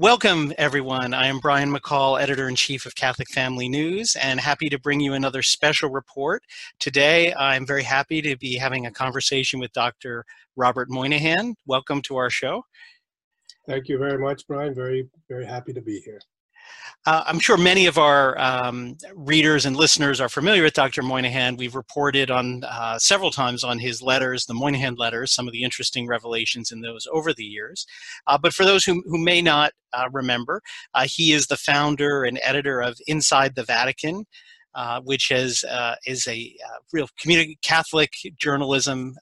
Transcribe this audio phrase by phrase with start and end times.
[0.00, 1.12] Welcome, everyone.
[1.12, 5.00] I am Brian McCall, editor in chief of Catholic Family News, and happy to bring
[5.00, 6.44] you another special report.
[6.78, 10.24] Today, I'm very happy to be having a conversation with Dr.
[10.54, 11.56] Robert Moynihan.
[11.66, 12.62] Welcome to our show.
[13.66, 14.72] Thank you very much, Brian.
[14.72, 16.20] Very, very happy to be here.
[17.06, 21.00] Uh, I'm sure many of our um, readers and listeners are familiar with Dr.
[21.00, 21.56] Moynihan.
[21.56, 25.62] We've reported on uh, several times on his letters, the Moynihan letters, some of the
[25.62, 27.86] interesting revelations in those over the years.
[28.26, 30.60] Uh, but for those who, who may not uh, remember,
[30.92, 34.26] uh, he is the founder and editor of Inside the Vatican.
[34.74, 36.54] Uh, which is uh, is a
[36.92, 39.16] real community Catholic journalism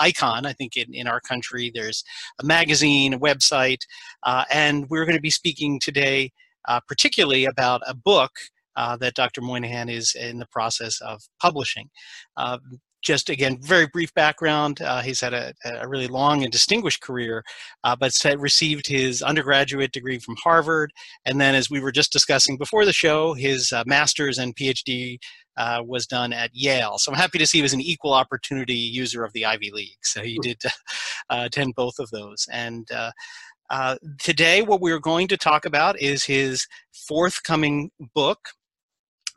[0.00, 0.46] icon.
[0.46, 2.04] I think in, in our country, there's
[2.40, 3.80] a magazine, a website,
[4.24, 6.32] and we're going to be speaking today
[6.68, 8.32] uh, particularly about a book
[8.76, 9.40] uh, that Dr.
[9.40, 11.90] Moynihan is in the process of publishing.
[12.36, 12.58] Uh,
[13.04, 14.80] just again, very brief background.
[14.80, 17.44] Uh, he's had a, a, really long and distinguished career,
[17.84, 20.90] uh, but received his undergraduate degree from Harvard.
[21.26, 25.18] And then, as we were just discussing before the show, his uh, master's and PhD
[25.56, 26.98] uh, was done at Yale.
[26.98, 29.98] So I'm happy to see he was an equal opportunity user of the Ivy League.
[30.02, 30.60] So he did
[31.30, 32.48] uh, attend both of those.
[32.50, 32.88] And
[33.70, 38.38] uh, today, what we're going to talk about is his forthcoming book,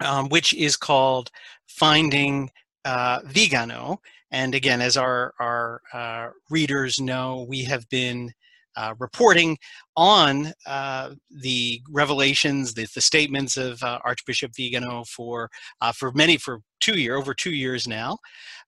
[0.04, 1.32] um, which is called
[1.68, 2.50] Finding
[2.86, 4.00] uh, Vigano.
[4.32, 8.32] And again, as our, our uh, readers know, we have been
[8.78, 9.58] uh, reporting
[9.96, 15.50] on uh, the revelations, the, the statements of uh, Archbishop Vigano for
[15.82, 18.20] uh, for many for two year over two years now,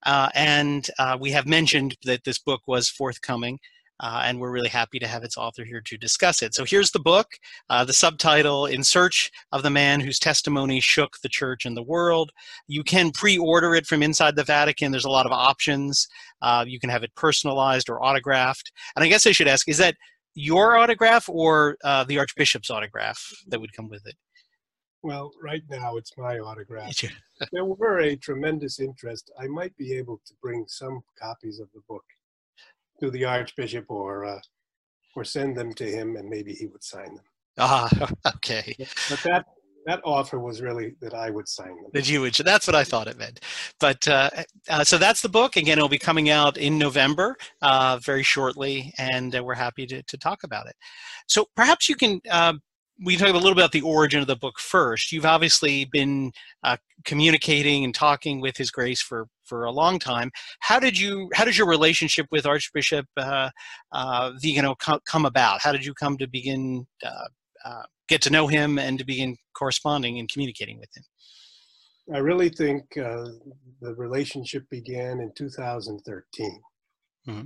[0.08, 3.60] uh, and we have mentioned that this book was forthcoming
[4.00, 6.54] uh, and we're really happy to have its author here to discuss it.
[6.54, 7.28] So here's the book,
[7.70, 11.84] uh, the subtitle, In Search of the Man Whose Testimony Shook the Church and the
[11.84, 12.32] World.
[12.68, 14.92] You can pre-order it from inside the Vatican.
[14.92, 16.08] There's a lot of options.
[16.42, 18.72] Uh, you can have it personalized or autographed.
[18.96, 19.96] And I guess I should ask, is that
[20.36, 24.16] your autograph or uh, the Archbishop's autograph that would come with it?
[25.02, 26.94] Well, right now it's my autograph.
[27.52, 29.32] there were a tremendous interest.
[29.40, 32.04] I might be able to bring some copies of the book
[33.02, 34.40] to the Archbishop or uh,
[35.16, 37.26] or send them to him, and maybe he would sign them.
[37.58, 37.90] Ah,
[38.36, 38.76] okay.
[39.10, 39.46] But that
[39.86, 41.92] that offer was really that I would sign them.
[41.94, 42.34] That you would.
[42.36, 43.40] That's what I thought it meant.
[43.80, 44.30] But uh,
[44.70, 45.56] uh, so that's the book.
[45.56, 50.04] Again, it'll be coming out in November, uh, very shortly, and uh, we're happy to,
[50.04, 50.76] to talk about it.
[51.28, 52.54] So perhaps you can uh,
[53.04, 55.12] we talk a little bit about the origin of the book first.
[55.12, 56.32] You've obviously been
[56.64, 60.32] uh, communicating and talking with His Grace for for a long time.
[60.60, 61.30] How did you?
[61.34, 63.50] How does your relationship with Archbishop uh,
[63.92, 65.62] uh, Vigano come, come about?
[65.62, 67.28] How did you come to begin uh,
[67.66, 71.04] uh, get to know him and to begin corresponding and communicating with him?
[72.14, 73.30] I really think uh,
[73.82, 76.62] the relationship began in 2013.
[77.28, 77.46] Mm-hmm.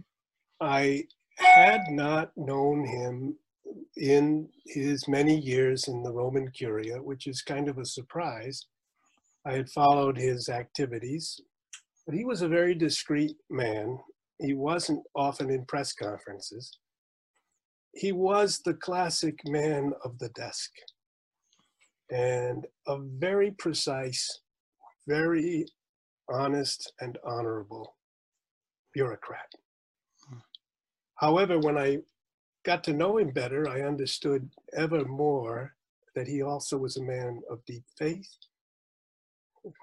[0.61, 1.03] I
[1.37, 3.35] had not known him
[3.97, 8.65] in his many years in the Roman Curia, which is kind of a surprise.
[9.45, 11.41] I had followed his activities,
[12.05, 13.99] but he was a very discreet man.
[14.39, 16.77] He wasn't often in press conferences.
[17.93, 20.71] He was the classic man of the desk
[22.09, 24.39] and a very precise,
[25.07, 25.65] very
[26.29, 27.95] honest and honorable
[28.93, 29.51] bureaucrat.
[31.15, 31.99] However, when I
[32.65, 35.75] got to know him better, I understood ever more
[36.15, 38.29] that he also was a man of deep faith,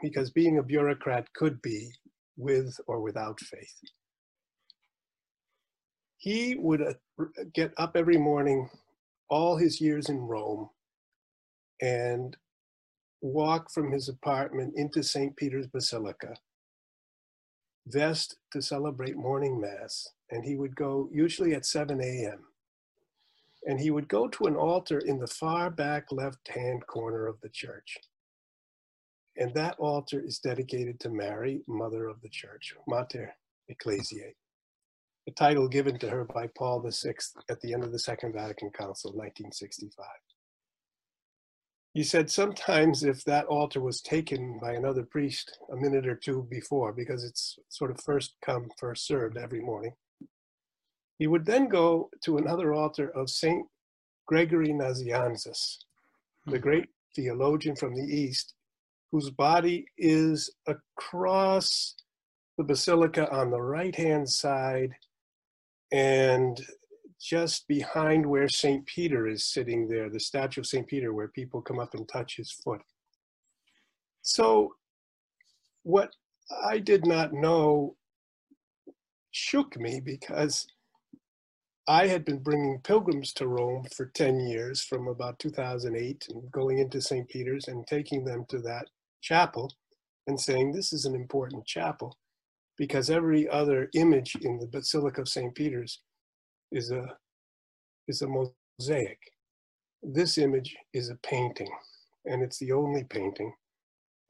[0.02, 1.92] because being a bureaucrat could be
[2.41, 3.75] with or without faith.
[6.17, 7.25] He would uh,
[7.55, 8.69] get up every morning,
[9.28, 10.71] all his years in Rome,
[11.81, 12.37] and
[13.23, 15.37] walk from his apartment into St.
[15.37, 16.34] Peter's Basilica,
[17.87, 22.45] vest to celebrate morning mass, and he would go usually at 7 a.m
[23.67, 27.41] and he would go to an altar in the far back left hand corner of
[27.41, 27.99] the church.
[29.40, 33.34] And that altar is dedicated to Mary, Mother of the Church, Mater
[33.70, 34.34] Ecclesiae,
[35.26, 37.14] a title given to her by Paul VI
[37.48, 40.06] at the end of the Second Vatican Council, 1965.
[41.94, 46.46] He said sometimes if that altar was taken by another priest a minute or two
[46.50, 49.94] before, because it's sort of first come, first served every morning,
[51.19, 53.66] he would then go to another altar of Saint
[54.26, 55.78] Gregory Nazianzus,
[56.44, 56.62] the hmm.
[56.62, 58.54] great theologian from the East,
[59.12, 61.95] whose body is across
[62.59, 64.91] the basilica on the right hand side
[65.93, 66.61] and
[67.21, 68.87] just behind where St.
[68.87, 70.87] Peter is sitting there, the statue of St.
[70.87, 72.81] Peter, where people come up and touch his foot.
[74.23, 74.75] So,
[75.83, 76.12] what
[76.65, 77.97] I did not know
[79.33, 80.67] shook me because
[81.89, 86.79] I had been bringing pilgrims to Rome for 10 years from about 2008 and going
[86.79, 87.29] into St.
[87.29, 88.87] Peter's and taking them to that
[89.20, 89.72] chapel
[90.26, 92.17] and saying, This is an important chapel
[92.76, 95.55] because every other image in the Basilica of St.
[95.55, 96.00] Peter's
[96.72, 97.06] is a,
[98.08, 99.19] is a mosaic.
[100.02, 101.70] This image is a painting,
[102.25, 103.52] and it's the only painting.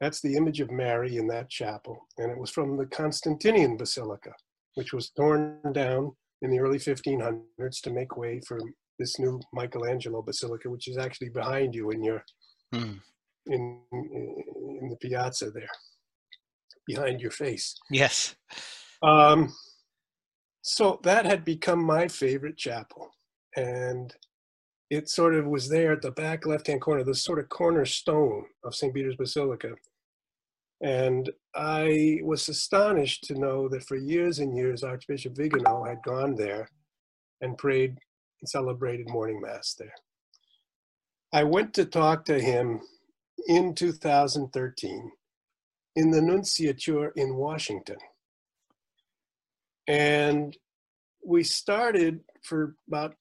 [0.01, 4.31] That's the image of Mary in that chapel, and it was from the Constantinian Basilica,
[4.73, 6.11] which was torn down
[6.41, 8.59] in the early 1500s to make way for
[8.99, 12.23] this new Michelangelo Basilica, which is actually behind you in your
[12.73, 12.93] hmm.
[13.47, 15.69] In in the piazza there,
[16.87, 17.75] behind your face.
[17.89, 18.35] Yes.
[19.03, 19.53] Um,
[20.61, 23.09] so that had become my favorite chapel,
[23.55, 24.15] and
[24.89, 28.75] it sort of was there at the back left-hand corner, the sort of cornerstone of
[28.75, 28.93] St.
[28.93, 29.71] Peter's Basilica.
[30.83, 36.35] And I was astonished to know that for years and years, Archbishop Vigano had gone
[36.35, 36.67] there
[37.39, 37.97] and prayed
[38.41, 39.93] and celebrated morning mass there.
[41.33, 42.81] I went to talk to him
[43.47, 45.11] in 2013
[45.95, 47.97] in the nunciature in Washington.
[49.87, 50.55] And
[51.25, 53.15] we started for about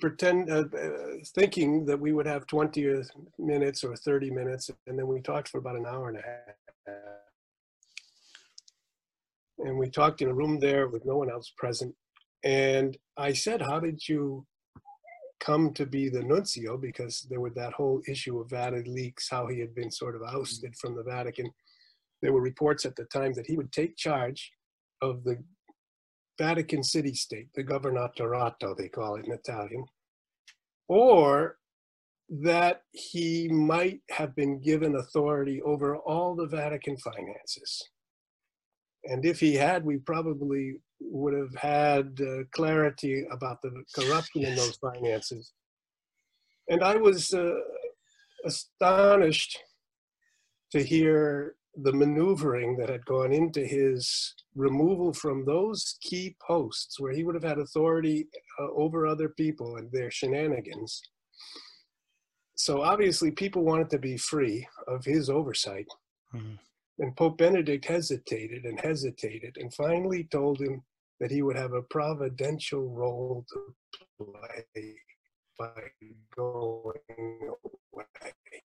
[0.00, 0.90] pretend uh, uh,
[1.34, 3.02] thinking that we would have 20
[3.38, 6.56] minutes or 30 minutes and then we talked for about an hour and a half
[9.58, 11.94] and we talked in a room there with no one else present.
[12.44, 14.46] And I said, How did you
[15.40, 16.76] come to be the nuncio?
[16.76, 20.22] Because there was that whole issue of Vatican leaks, how he had been sort of
[20.22, 20.34] mm.
[20.34, 21.50] ousted from the Vatican.
[22.22, 24.52] There were reports at the time that he would take charge
[25.02, 25.42] of the
[26.38, 29.84] Vatican city state, the governatorato, they call it in Italian,
[30.88, 31.58] or
[32.28, 37.82] that he might have been given authority over all the Vatican finances.
[39.04, 44.56] And if he had, we probably would have had uh, clarity about the corruption in
[44.56, 45.52] those finances.
[46.68, 47.54] And I was uh,
[48.44, 49.58] astonished
[50.72, 57.12] to hear the maneuvering that had gone into his removal from those key posts where
[57.12, 58.26] he would have had authority
[58.58, 61.00] uh, over other people and their shenanigans
[62.58, 65.86] so obviously people wanted to be free of his oversight.
[66.34, 66.56] Mm-hmm.
[66.98, 70.82] And Pope Benedict hesitated and hesitated and finally told him
[71.20, 74.94] that he would have a providential role to play
[75.58, 75.70] by
[76.36, 76.98] going
[77.94, 78.62] away.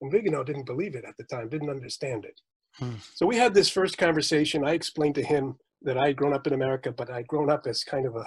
[0.00, 2.40] And Vigano didn't believe it at the time, didn't understand it.
[2.74, 2.96] Hmm.
[3.14, 4.66] So we had this first conversation.
[4.66, 7.66] I explained to him that I had grown up in America, but I'd grown up
[7.66, 8.26] as kind of a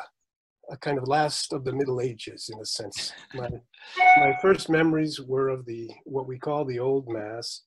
[0.70, 3.14] a kind of last of the Middle Ages in a sense.
[3.34, 3.50] My,
[4.18, 7.62] my first memories were of the what we call the Old Mass,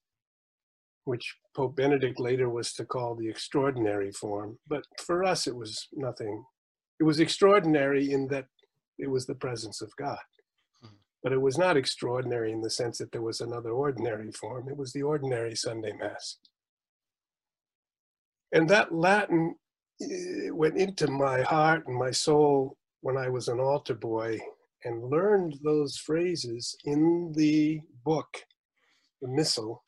[1.05, 4.59] which Pope Benedict later was to call the extraordinary form.
[4.67, 6.43] But for us, it was nothing.
[6.99, 8.45] It was extraordinary in that
[8.97, 10.19] it was the presence of God.
[10.81, 10.95] Hmm.
[11.23, 14.69] But it was not extraordinary in the sense that there was another ordinary form.
[14.69, 16.37] It was the ordinary Sunday Mass.
[18.51, 19.55] And that Latin
[20.01, 24.39] eh, went into my heart and my soul when I was an altar boy
[24.83, 28.43] and learned those phrases in the book,
[29.21, 29.83] the Missal,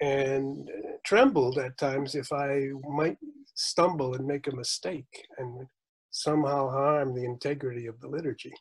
[0.00, 0.68] and
[1.04, 3.18] trembled at times if I might
[3.54, 5.66] stumble and make a mistake and
[6.10, 8.52] somehow harm the integrity of the liturgy.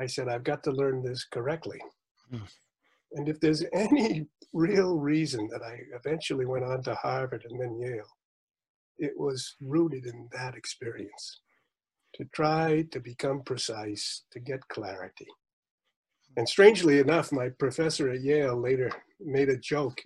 [0.00, 1.80] I said, I've got to learn this correctly.
[2.32, 2.48] Mm.
[3.12, 7.78] And if there's any real reason that I eventually went on to Harvard and then
[7.80, 8.16] Yale,
[8.98, 11.40] it was rooted in that experience
[12.14, 15.26] to try to become precise, to get clarity.
[16.36, 18.90] And strangely enough, my professor at Yale later
[19.20, 20.00] made a joke.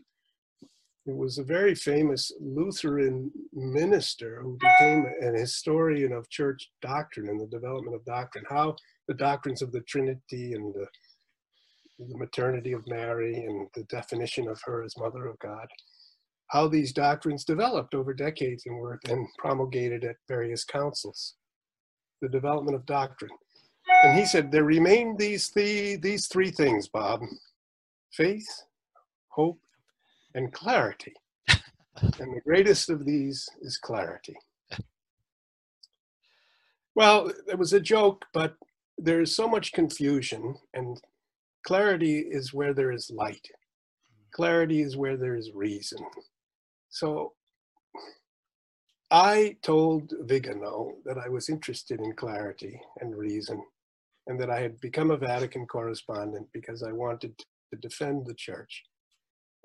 [1.07, 7.41] It was a very famous Lutheran minister who became an historian of church doctrine and
[7.41, 8.75] the development of doctrine, how
[9.07, 10.87] the doctrines of the Trinity and the,
[12.01, 15.69] the maternity of Mary and the definition of her as Mother of God,
[16.49, 21.35] how these doctrines developed over decades and were then promulgated at various councils
[22.21, 23.31] the development of doctrine.
[24.03, 27.23] And he said, there remain these, th- these three things, Bob
[28.13, 28.47] faith,
[29.29, 29.61] hope,
[30.37, 31.15] and clarity.
[31.49, 34.37] and the greatest of these is clarity.
[36.95, 38.55] Well, it was a joke, but
[38.97, 41.01] there is so much confusion, and
[41.67, 43.47] clarity is where there is light.
[44.33, 45.99] Clarity is where there is reason.
[46.89, 47.33] So
[49.11, 53.63] I told Vigano that I was interested in clarity and reason,
[54.27, 58.85] and that I had become a Vatican correspondent because I wanted to defend the church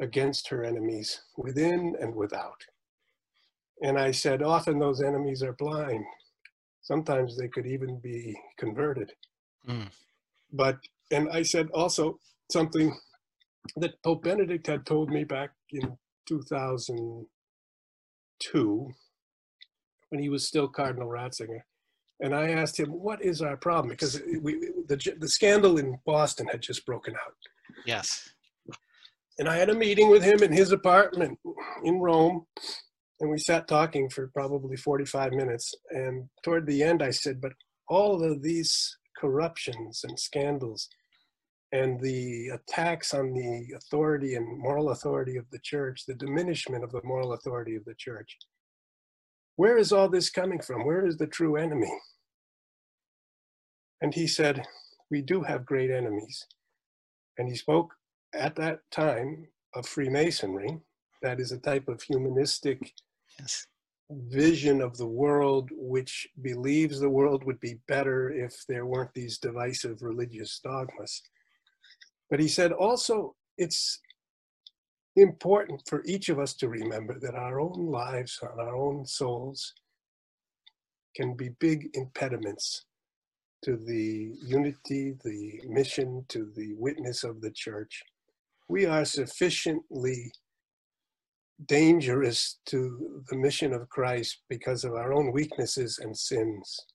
[0.01, 2.65] against her enemies within and without.
[3.81, 6.03] And I said, often those enemies are blind.
[6.81, 9.13] Sometimes they could even be converted.
[9.67, 9.89] Mm.
[10.51, 10.79] But,
[11.11, 12.19] and I said also
[12.51, 12.93] something
[13.77, 18.91] that Pope Benedict had told me back in 2002
[20.09, 21.61] when he was still Cardinal Ratzinger.
[22.19, 23.89] And I asked him, what is our problem?
[23.89, 27.33] Because we, the, the scandal in Boston had just broken out.
[27.85, 28.29] Yes.
[29.41, 31.39] And I had a meeting with him in his apartment
[31.83, 32.45] in Rome.
[33.19, 35.73] And we sat talking for probably 45 minutes.
[35.89, 37.53] And toward the end, I said, but
[37.89, 40.87] all of these corruptions and scandals
[41.71, 46.91] and the attacks on the authority and moral authority of the church, the diminishment of
[46.91, 48.37] the moral authority of the church,
[49.55, 50.85] where is all this coming from?
[50.85, 51.91] Where is the true enemy?
[54.01, 54.67] And he said,
[55.09, 56.45] We do have great enemies.
[57.39, 57.95] And he spoke
[58.33, 60.79] at that time of Freemasonry,
[61.21, 62.93] that is a type of humanistic
[63.39, 63.67] yes.
[64.09, 69.37] vision of the world which believes the world would be better if there weren't these
[69.37, 71.21] divisive religious dogmas.
[72.29, 73.99] But he said also it's
[75.15, 79.73] important for each of us to remember that our own lives and our own souls
[81.15, 82.85] can be big impediments
[83.63, 88.01] to the unity, the mission, to the witness of the church.
[88.67, 90.31] We are sufficiently
[91.67, 96.87] dangerous to the mission of Christ because of our own weaknesses and sins,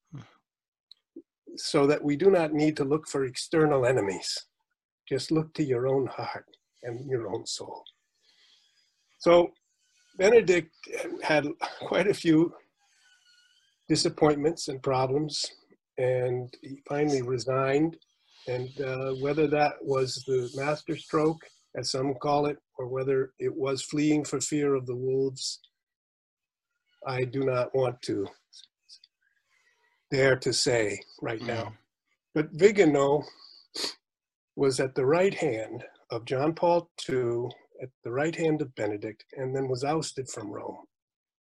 [1.56, 4.46] so that we do not need to look for external enemies.
[5.08, 6.46] Just look to your own heart
[6.82, 7.84] and your own soul.
[9.18, 9.52] So
[10.18, 10.74] Benedict
[11.22, 11.46] had
[11.80, 12.52] quite a few
[13.88, 15.46] disappointments and problems,
[15.98, 17.96] and he finally resigned.
[18.48, 21.40] And uh, whether that was the master stroke,
[21.76, 25.60] as some call it, or whether it was fleeing for fear of the wolves,
[27.06, 28.26] I do not want to
[30.10, 31.64] dare to say right now.
[31.64, 31.72] Mm.
[32.34, 33.22] But Vigano
[34.54, 37.48] was at the right hand of John Paul II
[37.82, 40.78] at the right hand of Benedict and then was ousted from Rome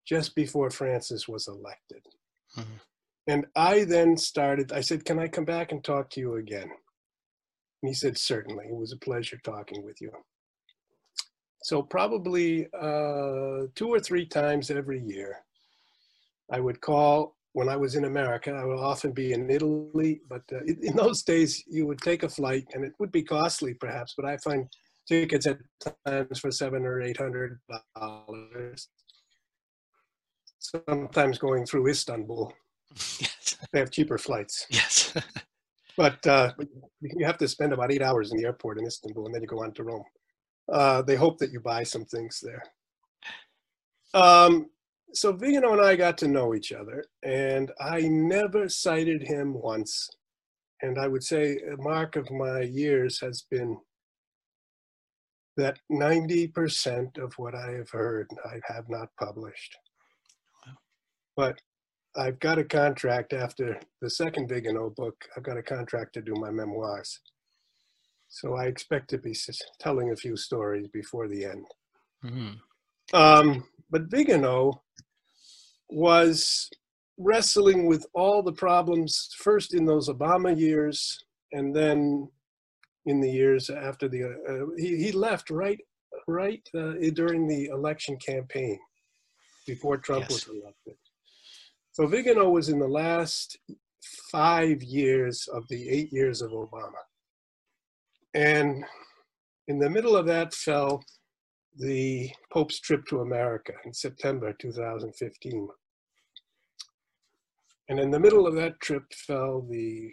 [0.07, 2.05] just before Francis was elected.
[2.57, 2.77] Mm-hmm.
[3.27, 6.69] And I then started, I said, Can I come back and talk to you again?
[7.81, 8.65] And he said, Certainly.
[8.69, 10.11] It was a pleasure talking with you.
[11.63, 15.37] So, probably uh, two or three times every year,
[16.51, 18.51] I would call when I was in America.
[18.51, 22.29] I would often be in Italy, but uh, in those days, you would take a
[22.29, 24.67] flight and it would be costly perhaps, but I find
[25.07, 25.59] tickets at
[26.05, 27.59] times for seven or eight hundred
[27.95, 28.87] dollars.
[30.59, 32.53] Sometimes going through Istanbul.
[33.19, 33.57] Yes.
[33.71, 34.65] They have cheaper flights.
[34.69, 35.13] Yes.
[35.97, 36.51] but uh,
[37.01, 39.47] you have to spend about eight hours in the airport in Istanbul, and then you
[39.47, 40.03] go on to Rome.
[40.71, 42.63] Uh, they hope that you buy some things there.
[44.13, 44.69] Um,
[45.13, 50.09] so Vigano and I got to know each other, and I never cited him once.
[50.81, 53.77] And I would say a mark of my years has been
[55.57, 59.77] that 90% of what I have heard I have not published.
[61.35, 61.59] But
[62.15, 66.33] I've got a contract after the second Vigano book, I've got a contract to do
[66.35, 67.19] my memoirs.
[68.27, 69.35] So I expect to be
[69.79, 71.65] telling a few stories before the end.
[72.23, 73.15] Mm-hmm.
[73.15, 74.83] Um, but Vigano
[75.89, 76.69] was
[77.17, 81.17] wrestling with all the problems first in those Obama years
[81.51, 82.29] and then
[83.05, 85.79] in the years after the uh, he, he left right
[86.27, 88.79] right uh, during the election campaign
[89.67, 90.31] before Trump yes.
[90.31, 90.95] was elected.
[91.91, 93.57] So Vigano was in the last
[94.31, 97.01] five years of the eight years of Obama.
[98.33, 98.85] And
[99.67, 101.03] in the middle of that fell
[101.77, 105.67] the Pope's trip to America in September 2015.
[107.89, 110.11] And in the middle of that trip fell the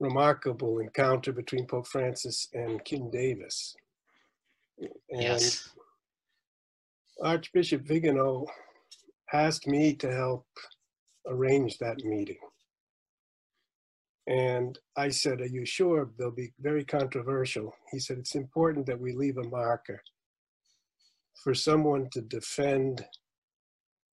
[0.00, 3.74] remarkable encounter between Pope Francis and Kim Davis.
[4.78, 5.70] And yes.
[7.22, 8.46] Archbishop Vigano
[9.32, 10.46] asked me to help
[11.26, 12.38] arrange that meeting.
[14.26, 17.74] And I said, Are you sure they'll be very controversial?
[17.90, 20.02] He said, It's important that we leave a marker
[21.42, 23.04] for someone to defend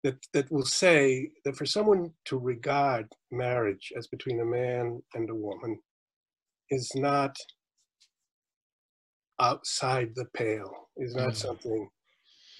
[0.04, 5.30] that, that will say that for someone to regard marriage as between a man and
[5.30, 5.80] a woman
[6.70, 7.36] is not
[9.40, 11.38] outside the pale, is not mm.
[11.38, 11.90] something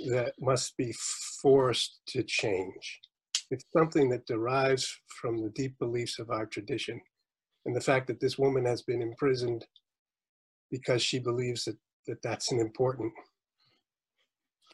[0.10, 0.94] that must be
[1.42, 3.00] forced to change.
[3.52, 7.00] It's something that derives from the deep beliefs of our tradition.
[7.66, 9.66] And the fact that this woman has been imprisoned
[10.72, 13.14] because she believes that, that that's an important.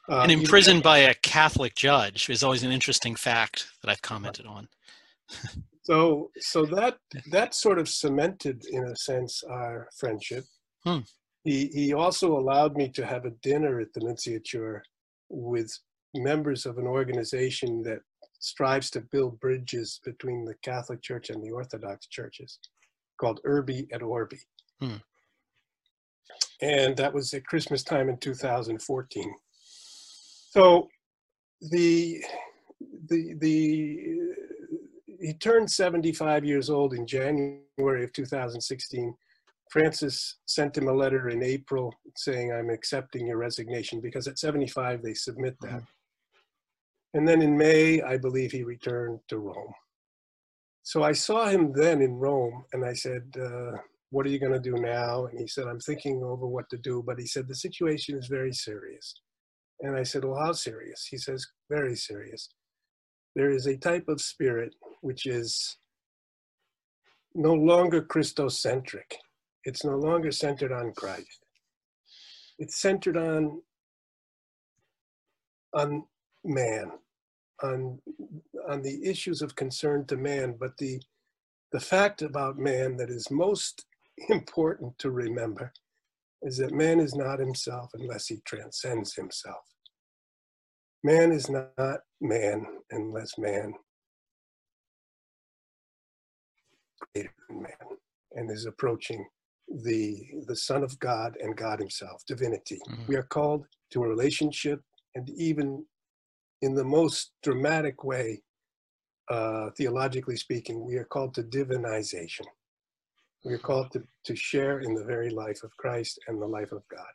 [0.10, 4.46] Uh, and imprisoned by a Catholic judge is always an interesting fact that I've commented
[4.48, 4.68] on.
[5.84, 6.98] so, so that
[7.32, 10.46] that sort of cemented, in a sense, our friendship.
[10.84, 11.00] Hmm.
[11.44, 14.82] He he also allowed me to have a dinner at the Nunciature
[15.30, 15.72] with
[16.16, 18.00] members of an organization that
[18.40, 22.60] strives to build bridges between the Catholic Church and the Orthodox churches,
[23.20, 24.40] called Urbi et Orbi.
[24.80, 24.96] Hmm.
[26.62, 29.34] And that was at Christmas time in 2014.
[30.52, 30.88] So
[31.62, 32.24] the
[33.08, 34.36] the the
[35.22, 39.14] he turned 75 years old in January of 2016.
[39.70, 45.02] Francis sent him a letter in April saying, I'm accepting your resignation because at 75
[45.02, 45.70] they submit that.
[45.70, 45.84] Mm-hmm.
[47.16, 49.74] And then in May, I believe he returned to Rome.
[50.84, 53.78] So I saw him then in Rome and I said, uh,
[54.10, 55.26] What are you going to do now?
[55.26, 57.04] And he said, I'm thinking over what to do.
[57.06, 59.22] But he said, The situation is very serious.
[59.82, 61.06] And I said, Well, how serious?
[61.06, 62.50] He says, Very serious.
[63.36, 65.78] There is a type of spirit which is
[67.36, 69.14] no longer Christocentric,
[69.66, 71.46] it's no longer centered on Christ.
[72.58, 73.62] It's centered on
[75.74, 76.04] on
[76.44, 76.92] man,
[77.64, 78.00] on,
[78.68, 81.02] on the issues of concern to man, but the,
[81.72, 83.86] the fact about man that is most
[84.30, 85.72] important to remember
[86.42, 89.64] is that man is not himself unless he transcends himself.
[91.04, 93.74] Man is not man unless man
[97.14, 97.98] greater than man
[98.34, 99.26] and is approaching
[99.84, 102.80] the the Son of God and God Himself, divinity.
[102.90, 103.04] Mm-hmm.
[103.08, 104.82] We are called to a relationship
[105.16, 105.86] and even
[106.62, 108.42] in the most dramatic way,
[109.30, 112.46] uh, theologically speaking, we are called to divinization.
[113.46, 116.72] We are called to, to share in the very life of Christ and the life
[116.72, 117.14] of God.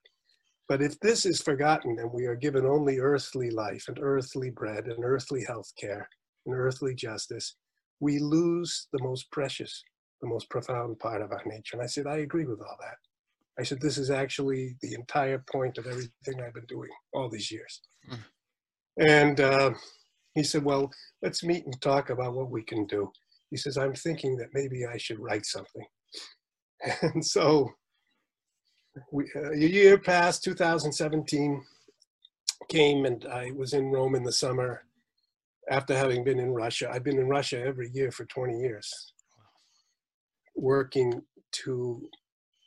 [0.68, 4.87] But if this is forgotten and we are given only earthly life and earthly bread
[4.87, 6.09] and earthly health care
[6.46, 7.57] and earthly justice,
[8.00, 9.83] we lose the most precious,
[10.24, 11.74] the most profound part of our nature.
[11.76, 12.96] And I said, I agree with all that.
[13.58, 17.52] I said, this is actually the entire point of everything I've been doing all these
[17.52, 17.82] years.
[18.10, 18.18] Mm.
[18.98, 19.70] And uh,
[20.34, 20.90] he said, Well,
[21.22, 23.10] let's meet and talk about what we can do.
[23.50, 25.87] He says, I'm thinking that maybe I should write something.
[27.02, 27.70] And so
[29.10, 31.64] we, uh, a year passed, 2017
[32.68, 34.84] came, and I was in Rome in the summer
[35.70, 36.90] after having been in Russia.
[36.92, 39.13] I've been in Russia every year for 20 years,
[40.54, 42.08] working to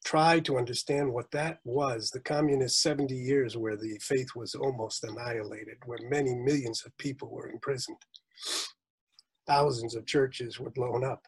[0.08, 5.04] try to understand what that was, the communist 70 years where the faith was almost
[5.04, 7.98] annihilated, where many millions of people were imprisoned.
[9.48, 11.24] Thousands of churches were blown up.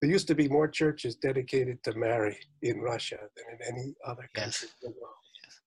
[0.00, 4.28] There used to be more churches dedicated to Mary in Russia than in any other
[4.34, 4.74] country yes.
[4.82, 5.14] in the world.
[5.44, 5.60] Yes.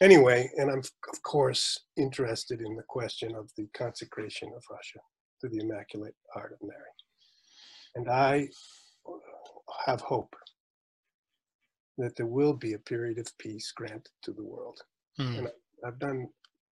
[0.00, 0.78] Anyway, and I'm
[1.12, 5.00] of course interested in the question of the consecration of Russia
[5.42, 6.94] to the Immaculate Heart of Mary.
[7.94, 8.48] And I
[9.86, 10.34] have hope
[11.98, 14.80] that there will be a period of peace granted to the world.
[15.18, 15.38] Mm.
[15.38, 15.48] And
[15.84, 16.28] I've done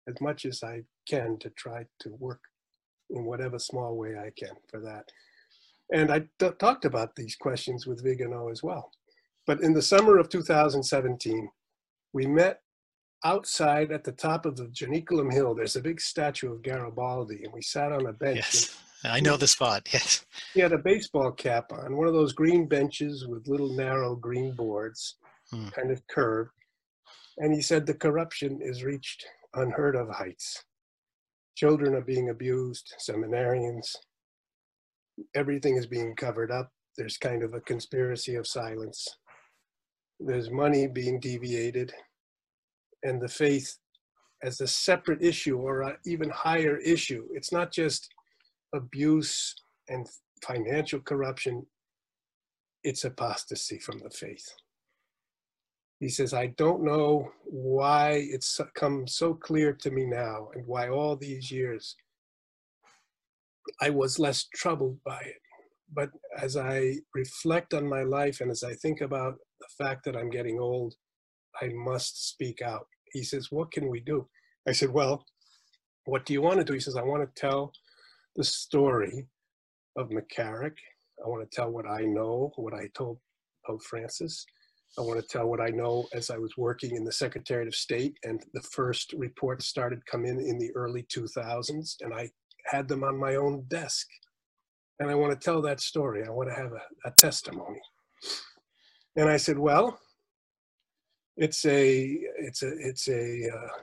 [0.08, 2.40] as much as I can to try to work
[3.10, 5.10] in whatever small way I can for that.
[5.92, 8.90] And I t- talked about these questions with Vigano as well.
[9.46, 11.48] But in the summer of 2017,
[12.12, 12.60] we met
[13.24, 15.54] outside at the top of the Janiculum Hill.
[15.54, 18.36] There's a big statue of Garibaldi, and we sat on a bench.
[18.36, 19.88] Yes, I know the spot.
[19.92, 20.24] Yes.
[20.54, 24.52] He had a baseball cap on, one of those green benches with little narrow green
[24.52, 25.16] boards
[25.50, 25.68] hmm.
[25.68, 26.50] kind of curved.
[27.38, 30.64] And he said the corruption is reached unheard of heights.
[31.56, 33.96] Children are being abused, seminarians,
[35.34, 36.70] everything is being covered up.
[36.96, 39.06] There's kind of a conspiracy of silence.
[40.20, 41.92] There's money being deviated,
[43.04, 43.76] and the faith
[44.42, 47.26] as a separate issue or an even higher issue.
[47.32, 48.08] It's not just
[48.74, 49.54] abuse
[49.88, 50.06] and
[50.44, 51.66] financial corruption,
[52.84, 54.46] it's apostasy from the faith.
[56.00, 60.88] He says, I don't know why it's come so clear to me now and why
[60.88, 61.96] all these years
[63.80, 65.42] I was less troubled by it.
[65.92, 70.16] But as I reflect on my life and as I think about the fact that
[70.16, 70.94] I'm getting old,
[71.60, 72.86] I must speak out.
[73.12, 74.28] He says, What can we do?
[74.68, 75.24] I said, Well,
[76.04, 76.74] what do you want to do?
[76.74, 77.72] He says, I want to tell
[78.38, 79.26] the story
[79.96, 80.76] of McCarrick.
[81.22, 83.18] I want to tell what I know, what I told
[83.66, 84.46] Pope Francis.
[84.96, 87.74] I want to tell what I know as I was working in the Secretariat of
[87.74, 92.30] State, and the first reports started come in in the early 2000s, and I
[92.66, 94.06] had them on my own desk.
[95.00, 96.24] And I want to tell that story.
[96.24, 97.80] I want to have a, a testimony.
[99.16, 99.98] And I said, well,
[101.36, 103.82] it's a it's a it's a uh,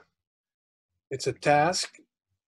[1.10, 1.90] it's a task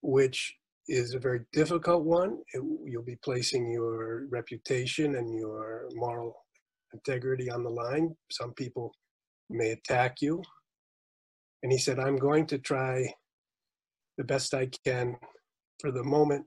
[0.00, 0.57] which
[0.88, 2.38] is a very difficult one.
[2.54, 6.34] It, you'll be placing your reputation and your moral
[6.94, 8.16] integrity on the line.
[8.30, 8.92] Some people
[9.50, 10.42] may attack you.
[11.62, 13.12] And he said, I'm going to try
[14.16, 15.16] the best I can
[15.80, 16.46] for the moment.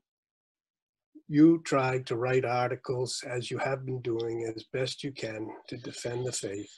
[1.27, 5.77] You try to write articles as you have been doing as best you can to
[5.77, 6.69] defend the faith,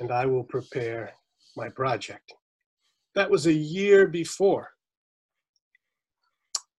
[0.00, 1.12] and I will prepare
[1.56, 2.34] my project.
[3.14, 4.68] That was a year before.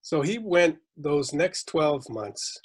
[0.01, 2.59] So he went those next 12 months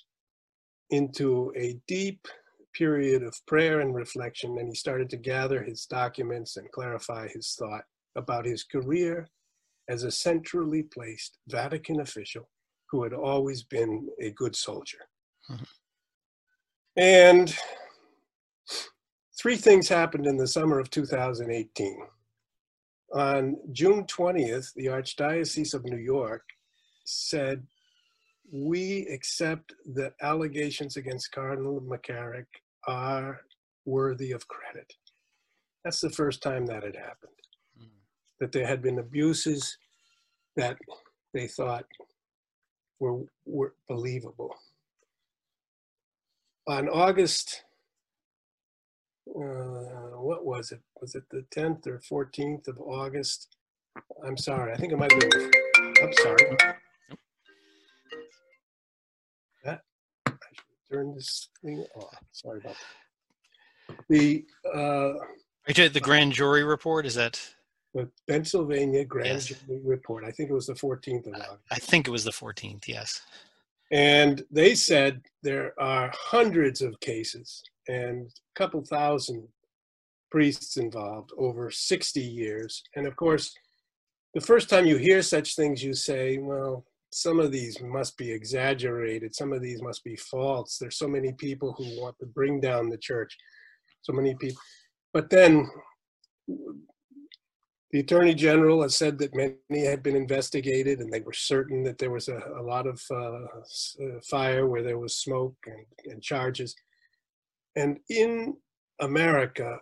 [0.91, 2.27] into a deep
[2.75, 7.55] period of prayer and reflection, and he started to gather his documents and clarify his
[7.59, 7.85] thought
[8.17, 9.29] about his career
[9.89, 12.49] as a centrally placed Vatican official
[12.91, 14.99] who had always been a good soldier.
[15.51, 15.65] Mm-hmm.
[16.97, 17.57] And
[19.41, 21.99] three things happened in the summer of 2018.
[23.15, 26.43] On June 20th, the Archdiocese of New York
[27.05, 27.67] said,
[28.53, 32.47] We accept that allegations against Cardinal McCarrick
[32.87, 33.41] are
[33.85, 34.93] worthy of credit.
[35.85, 37.33] That's the first time that had happened.
[37.81, 37.89] Mm.
[38.41, 39.77] That there had been abuses
[40.57, 40.77] that
[41.33, 41.85] they thought
[43.01, 44.55] were, were believable.
[46.67, 47.65] On August,
[49.29, 50.81] uh, what was it?
[51.01, 53.57] Was it the 10th or 14th of August?
[54.25, 55.51] I'm sorry, I think it might have been.
[56.03, 56.57] I'm sorry.
[60.95, 62.19] Turn this thing off.
[62.33, 62.77] Sorry about
[63.89, 63.97] that.
[64.09, 65.13] The uh,
[65.67, 67.41] the grand jury report is that
[67.95, 69.47] the Pennsylvania grand yes.
[69.47, 70.25] jury report.
[70.25, 71.59] I think it was the 14th of August.
[71.71, 72.89] I think it was the 14th.
[72.89, 73.23] Yes.
[73.93, 79.47] And they said there are hundreds of cases and a couple thousand
[80.31, 82.83] priests involved over 60 years.
[82.97, 83.55] And of course,
[84.35, 88.33] the first time you hear such things, you say, well, some of these must be
[88.33, 89.37] exaggerated.
[89.37, 90.79] Some of these must be false.
[90.79, 93.39] There's so many people who want to bring down the church.
[94.03, 94.61] So many people.
[95.13, 95.71] But then
[97.93, 101.99] the attorney general has said that many had been investigated and they were certain that
[101.99, 106.21] there was a, a lot of uh, uh fire where there was smoke and, and
[106.21, 106.75] charges.
[107.77, 108.57] And in
[109.01, 109.79] America,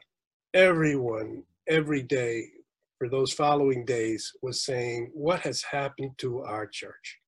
[0.53, 2.51] everyone, every day,
[2.99, 7.22] for those following days, was saying, What has happened to our church?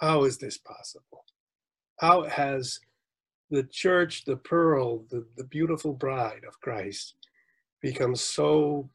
[0.00, 1.26] How is this possible?
[1.98, 2.80] How has
[3.50, 7.14] the church, the pearl, the, the beautiful bride of Christ,
[7.82, 8.88] become so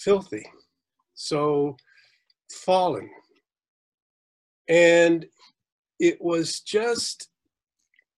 [0.00, 0.44] filthy,
[1.14, 1.76] so
[2.50, 3.08] fallen?
[4.68, 5.26] And
[6.00, 7.28] it was just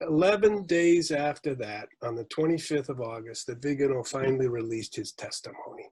[0.00, 5.90] 11 days after that, on the 25th of August, that Vigano finally released his testimony.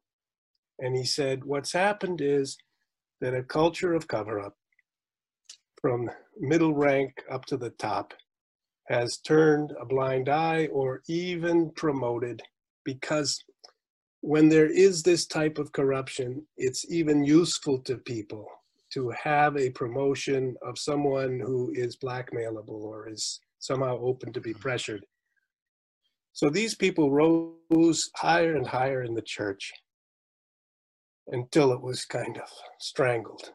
[0.79, 2.57] And he said, What's happened is
[3.21, 4.57] that a culture of cover up
[5.83, 8.15] from middle rank up to the top
[8.89, 12.41] has turned a blind eye or even promoted
[12.85, 13.37] because
[14.23, 18.47] when there is this type of corruption, it's even useful to people
[18.95, 24.53] to have a promotion of someone who is blackmailable or is somehow open to be
[24.53, 24.61] hmm.
[24.61, 25.05] pressured.
[26.33, 29.73] So these people rose higher and higher in the church
[31.29, 32.49] until it was kind of
[32.81, 33.51] strangled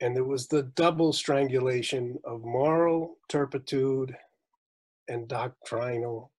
[0.00, 4.14] and it was the double strangulation of moral turpitude
[5.08, 6.30] and doctrinal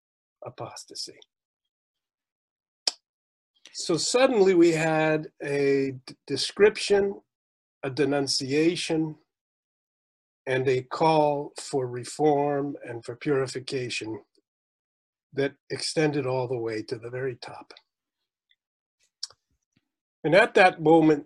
[0.46, 1.20] apostasy.
[3.74, 5.94] So suddenly we had a
[6.28, 7.22] description,
[7.84, 9.16] a denunciation,
[10.48, 14.20] and a call for reform and for purification
[15.34, 17.74] that extended all the way to the very top.
[20.24, 21.26] And at that moment,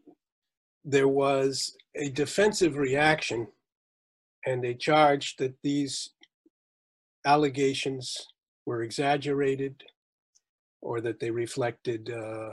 [0.83, 3.47] there was a defensive reaction
[4.45, 6.09] and a charge that these
[7.25, 8.27] allegations
[8.65, 9.81] were exaggerated
[10.81, 12.51] or that they reflected uh,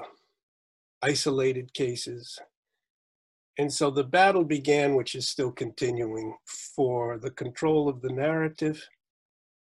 [1.03, 2.39] isolated cases.
[3.59, 6.37] And so the battle began, which is still continuing,
[6.77, 8.87] for the control of the narrative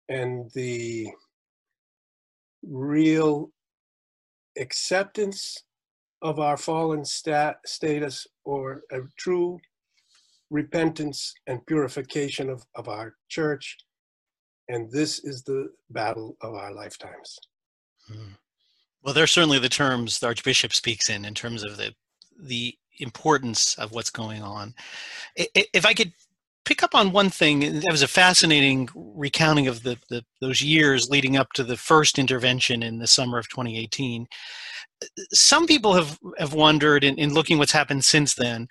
[0.07, 1.09] and the
[2.63, 3.51] real
[4.57, 5.63] acceptance
[6.21, 9.59] of our fallen stat, status or a true
[10.49, 13.77] repentance and purification of, of our church.
[14.69, 17.37] And this is the battle of our lifetimes.
[18.11, 18.35] Mm.
[19.03, 21.93] Well, they're certainly the terms the Archbishop speaks in, in terms of the
[22.37, 24.73] the importance of what's going on.
[25.35, 26.11] If I could
[26.65, 31.09] pick up on one thing, that was a fascinating recounting of the, the those years
[31.09, 34.27] leading up to the first intervention in the summer of 2018.
[35.31, 38.67] Some people have have wondered, in, in looking what's happened since then,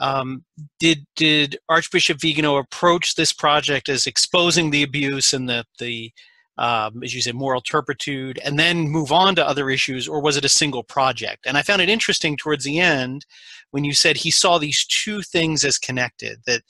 [0.00, 0.44] um,
[0.78, 6.12] did did Archbishop Vigano approach this project as exposing the abuse and the the
[6.58, 10.36] um, as you say moral turpitude, and then move on to other issues, or was
[10.36, 11.46] it a single project?
[11.46, 13.24] And I found it interesting towards the end
[13.70, 16.62] when you said he saw these two things as connected that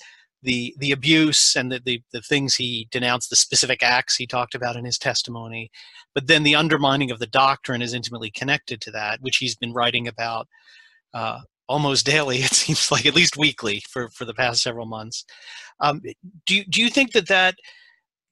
[0.43, 4.55] the the abuse and the, the, the things he denounced, the specific acts he talked
[4.55, 5.71] about in his testimony,
[6.15, 9.73] but then the undermining of the doctrine is intimately connected to that, which he's been
[9.73, 10.49] writing about
[11.15, 12.39] uh, almost daily.
[12.39, 15.25] It seems like at least weekly for for the past several months.
[15.81, 16.01] Um,
[16.47, 17.55] do do you think that that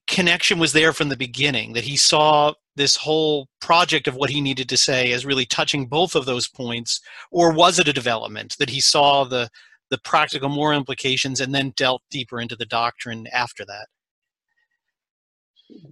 [0.07, 1.73] connection was there from the beginning?
[1.73, 5.87] That he saw this whole project of what he needed to say as really touching
[5.87, 9.49] both of those points, or was it a development that he saw the
[9.91, 13.87] the practical moral implications and then dealt deeper into the doctrine after that?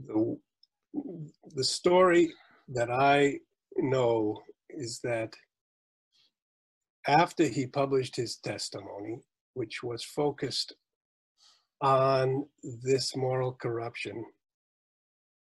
[0.07, 0.38] The,
[1.53, 2.33] the story
[2.69, 3.39] that I
[3.77, 5.33] know is that
[7.07, 9.19] after he published his testimony,
[9.53, 10.73] which was focused
[11.81, 12.45] on
[12.83, 14.23] this moral corruption,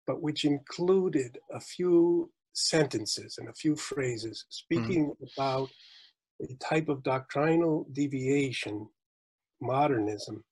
[0.07, 4.51] but which included a few sentences and a few phrases mm-hmm.
[4.51, 5.41] speaking mm-hmm.
[5.41, 5.69] about
[6.41, 8.88] a type of doctrinal deviation,
[9.62, 10.43] modernism,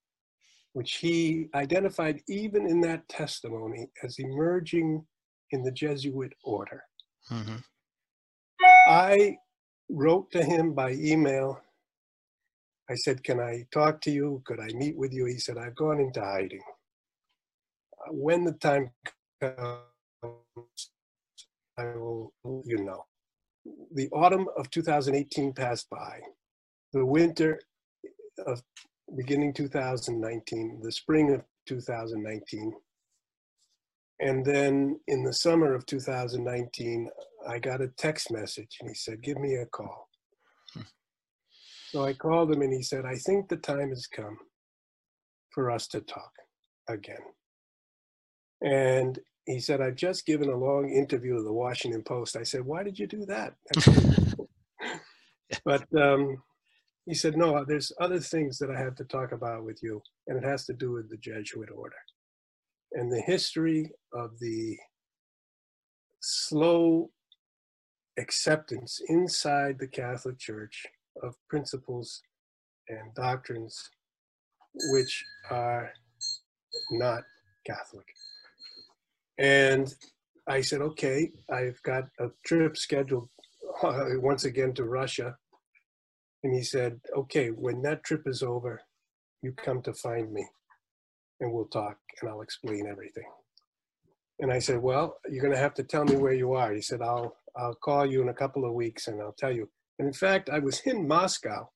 [0.74, 5.06] which he identified even in that testimony as emerging
[5.52, 6.84] in the Jesuit order.
[7.32, 7.58] Mm-hmm.
[8.90, 9.38] I
[9.90, 11.62] wrote to him by email.
[12.90, 14.42] I said, Can I talk to you?
[14.46, 15.26] Could I meet with you?
[15.26, 16.62] He said, I've gone into hiding.
[18.10, 18.92] When the time
[19.42, 19.82] comes,
[21.78, 22.34] I will
[22.66, 23.06] you know
[23.94, 26.20] the autumn of 2018 passed by.
[26.94, 27.60] The winter
[28.46, 28.62] of
[29.16, 32.74] beginning 2019, the spring of 2019.
[34.20, 37.10] And then in the summer of 2019,
[37.48, 40.10] I got a text message and he said, Give me a call.
[40.74, 40.82] Hmm.
[41.90, 44.38] So I called him and he said, I think the time has come
[45.52, 46.32] for us to talk
[46.88, 47.18] again.
[48.62, 52.36] And he said, I've just given a long interview to the Washington Post.
[52.36, 53.54] I said, Why did you do that?
[55.66, 56.38] but um,
[57.06, 60.38] he said, No, there's other things that I have to talk about with you, and
[60.38, 61.96] it has to do with the Jesuit order
[62.94, 64.78] and the history of the
[66.20, 67.10] slow
[68.18, 70.86] acceptance inside the Catholic Church
[71.24, 72.22] of principles
[72.90, 73.90] and doctrines
[74.92, 75.92] which are
[76.92, 77.24] not
[77.66, 78.06] Catholic.
[79.38, 79.94] And
[80.48, 83.30] I said, okay, I've got a trip scheduled
[83.84, 85.38] uh, once again to Russia.
[86.44, 88.82] And he said, okay, when that trip is over,
[89.42, 90.48] you come to find me
[91.40, 93.26] and we'll talk and I'll explain everything.
[94.40, 96.72] And I said, well, you're going to have to tell me where you are.
[96.72, 99.70] He said, I'll, I'll call you in a couple of weeks and I'll tell you.
[100.00, 101.70] And in fact, I was in Moscow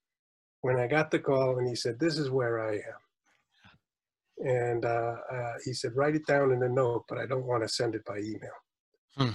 [0.61, 3.01] when I got the call and he said, this is where I am.
[4.41, 7.63] And uh, uh, he said, write it down in a note, but I don't want
[7.63, 8.57] to send it by email.
[9.15, 9.31] Hmm.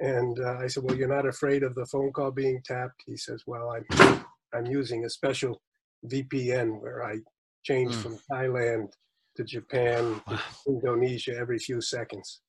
[0.00, 3.02] And uh, I said, well, you're not afraid of the phone call being tapped?
[3.06, 5.62] He says, well, I'm, I'm using a special
[6.10, 7.18] VPN where I
[7.62, 8.00] change hmm.
[8.00, 8.88] from Thailand
[9.36, 10.36] to Japan, wow.
[10.36, 12.40] to Indonesia every few seconds.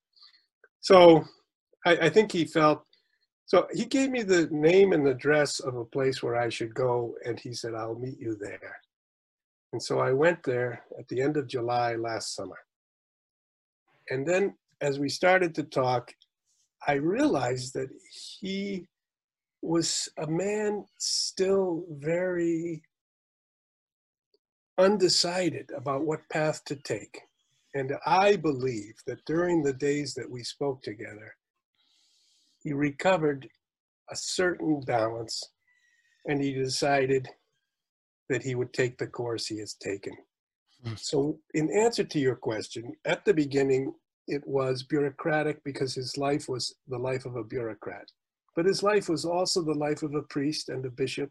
[0.81, 1.23] So
[1.85, 2.83] I, I think he felt,
[3.45, 7.15] so he gave me the name and address of a place where I should go,
[7.25, 8.75] and he said, I'll meet you there.
[9.75, 12.55] And so I went there at the end of July last summer.
[14.09, 16.13] And then as we started to talk,
[16.87, 17.89] I realized that
[18.39, 18.87] he
[19.61, 22.83] was a man still very
[24.77, 27.19] undecided about what path to take.
[27.73, 31.35] And I believe that during the days that we spoke together,
[32.63, 33.49] he recovered
[34.09, 35.43] a certain balance
[36.25, 37.27] and he decided
[38.29, 40.13] that he would take the course he has taken.
[40.85, 40.99] Mm.
[40.99, 43.93] So, in answer to your question, at the beginning,
[44.27, 48.09] it was bureaucratic because his life was the life of a bureaucrat.
[48.55, 51.29] But his life was also the life of a priest and a bishop,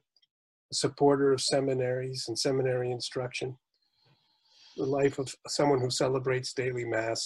[0.70, 3.56] a supporter of seminaries and seminary instruction,
[4.76, 7.24] the life of someone who celebrates daily Mass,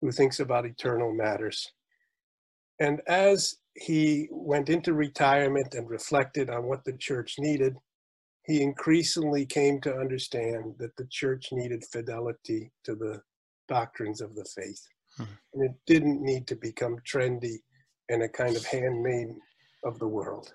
[0.00, 1.72] who thinks about eternal matters.
[2.80, 7.76] And as he went into retirement and reflected on what the church needed,
[8.44, 13.22] he increasingly came to understand that the church needed fidelity to the
[13.68, 14.86] doctrines of the faith.
[15.16, 15.24] Hmm.
[15.54, 17.58] And it didn't need to become trendy
[18.10, 19.28] and a kind of handmaid
[19.84, 20.52] of the world.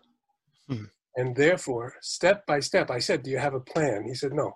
[0.67, 0.85] Hmm.
[1.15, 4.03] And therefore, step by step, I said, Do you have a plan?
[4.05, 4.53] He said, No,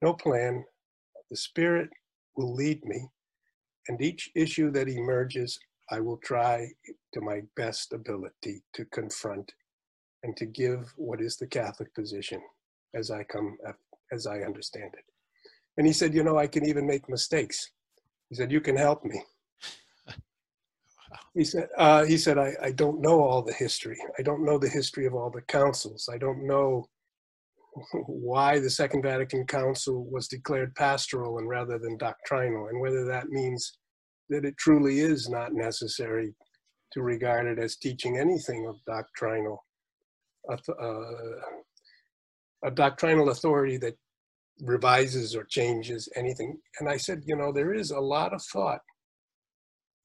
[0.00, 0.64] no plan.
[1.28, 1.90] The Spirit
[2.36, 3.08] will lead me.
[3.88, 5.58] And each issue that emerges,
[5.90, 6.68] I will try
[7.14, 9.52] to my best ability to confront
[10.22, 12.40] and to give what is the Catholic position
[12.94, 13.56] as I come,
[14.12, 15.04] as I understand it.
[15.76, 17.70] And he said, You know, I can even make mistakes.
[18.28, 19.22] He said, You can help me.
[21.34, 23.96] He said, uh, he said I, I don't know all the history.
[24.18, 26.08] I don't know the history of all the councils.
[26.12, 26.86] I don't know
[28.06, 33.28] why the Second Vatican Council was declared pastoral and rather than doctrinal, and whether that
[33.28, 33.78] means
[34.28, 36.34] that it truly is not necessary
[36.92, 39.64] to regard it as teaching anything of doctrinal,
[40.48, 40.56] uh,
[42.64, 43.96] a doctrinal authority that
[44.62, 46.58] revises or changes anything.
[46.78, 48.80] And I said, you know, there is a lot of thought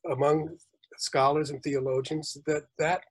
[0.10, 0.58] among
[0.98, 3.02] scholars and theologians that that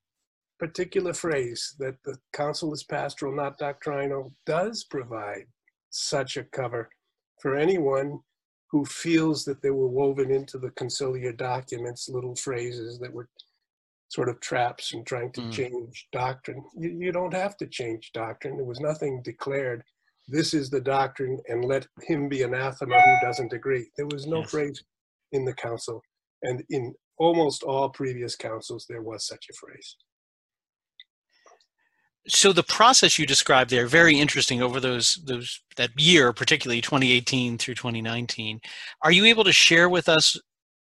[0.58, 5.46] particular phrase that the council is pastoral, not doctrinal, does provide
[5.90, 6.88] such a cover
[7.40, 8.18] for anyone
[8.70, 13.28] who feels that they were woven into the conciliar documents little phrases that were
[14.14, 15.52] sort of traps and trying to mm.
[15.52, 16.62] change doctrine.
[16.76, 18.56] You, you don't have to change doctrine.
[18.56, 19.82] There was nothing declared.
[20.28, 23.86] This is the doctrine, and let him be anathema who doesn't agree.
[23.96, 24.50] There was no yes.
[24.50, 24.84] phrase
[25.32, 26.00] in the council,
[26.42, 29.96] and in almost all previous councils, there was such a phrase.
[32.26, 37.58] So the process you described there, very interesting over those those that year, particularly 2018
[37.58, 38.60] through 2019.
[39.02, 40.38] Are you able to share with us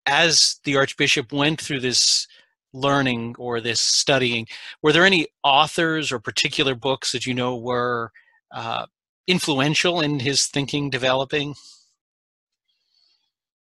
[0.05, 2.27] as the Archbishop went through this
[2.73, 4.47] learning or this studying,
[4.81, 8.11] were there any authors or particular books that you know were
[8.53, 8.85] uh,
[9.27, 11.55] influential in his thinking developing?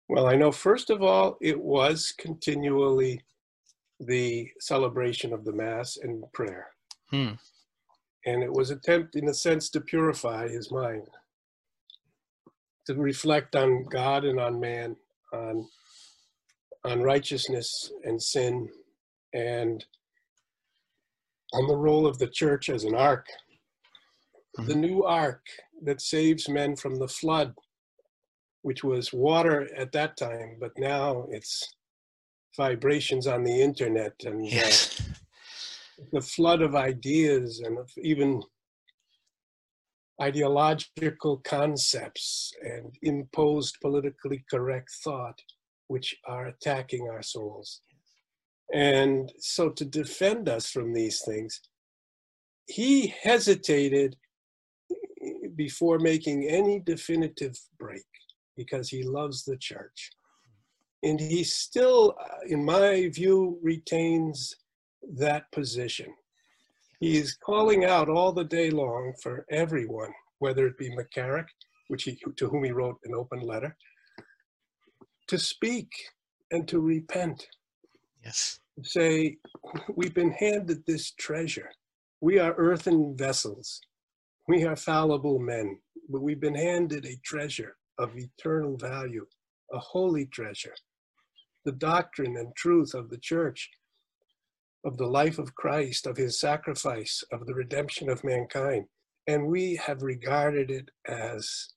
[0.09, 3.21] Well, I know first of all, it was continually
[3.99, 6.67] the celebration of the Mass and prayer.
[7.09, 7.31] Hmm.
[8.25, 11.07] And it was attempt, in a sense, to purify his mind,
[12.85, 14.95] to reflect on God and on man,
[15.33, 15.67] on,
[16.83, 18.69] on righteousness and sin,
[19.33, 19.83] and
[21.53, 23.27] on the role of the church as an ark,
[24.57, 24.67] mm-hmm.
[24.67, 25.45] the new ark
[25.83, 27.53] that saves men from the flood
[28.63, 31.75] which was water at that time, but now it's
[32.57, 34.99] vibrations on the internet and uh, yes.
[34.99, 38.41] uh, the flood of ideas and of even
[40.21, 45.39] ideological concepts and imposed politically correct thought
[45.87, 47.81] which are attacking our souls.
[48.73, 51.61] And so to defend us from these things,
[52.67, 54.17] he hesitated
[55.55, 58.05] before making any definitive break
[58.55, 60.11] because he loves the church.
[61.03, 64.55] And he still, uh, in my view, retains
[65.15, 66.13] that position.
[66.99, 71.45] He is calling out all the day long for everyone, whether it be McCarrick,
[71.87, 73.77] which he, to whom he wrote an open letter,
[75.27, 75.89] to speak
[76.51, 77.47] and to repent.
[78.27, 78.59] Yes.
[78.83, 79.37] Say,
[79.95, 81.71] we've been handed this treasure.
[82.19, 83.79] We are earthen vessels.
[84.49, 89.25] We are fallible men, but we've been handed a treasure of eternal value,
[89.71, 90.75] a holy treasure,
[91.63, 93.69] the doctrine and truth of the church,
[94.83, 98.87] of the life of Christ, of his sacrifice, of the redemption of mankind.
[99.27, 101.69] And we have regarded it as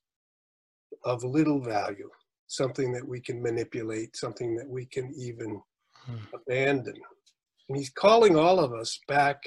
[1.05, 2.09] of little value,
[2.47, 5.61] something that we can manipulate, something that we can even.
[6.33, 6.95] Abandon.
[7.67, 9.41] And he's calling all of us back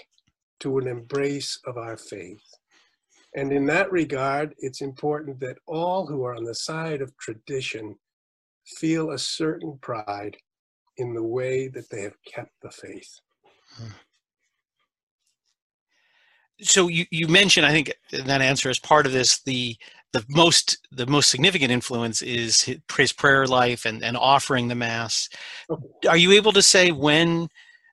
[0.61, 2.43] to an embrace of our faith.
[3.37, 7.97] And in that regard, it's important that all who are on the side of tradition
[8.65, 10.37] feel a certain pride
[10.97, 13.19] in the way that they have kept the faith.
[16.61, 19.77] So you, you mentioned, I think that answer is part of this, the
[20.15, 22.63] the most the most significant influence is
[22.97, 25.29] his prayer life and, and offering the mass.
[25.69, 26.09] Okay.
[26.09, 27.49] Are you able to say when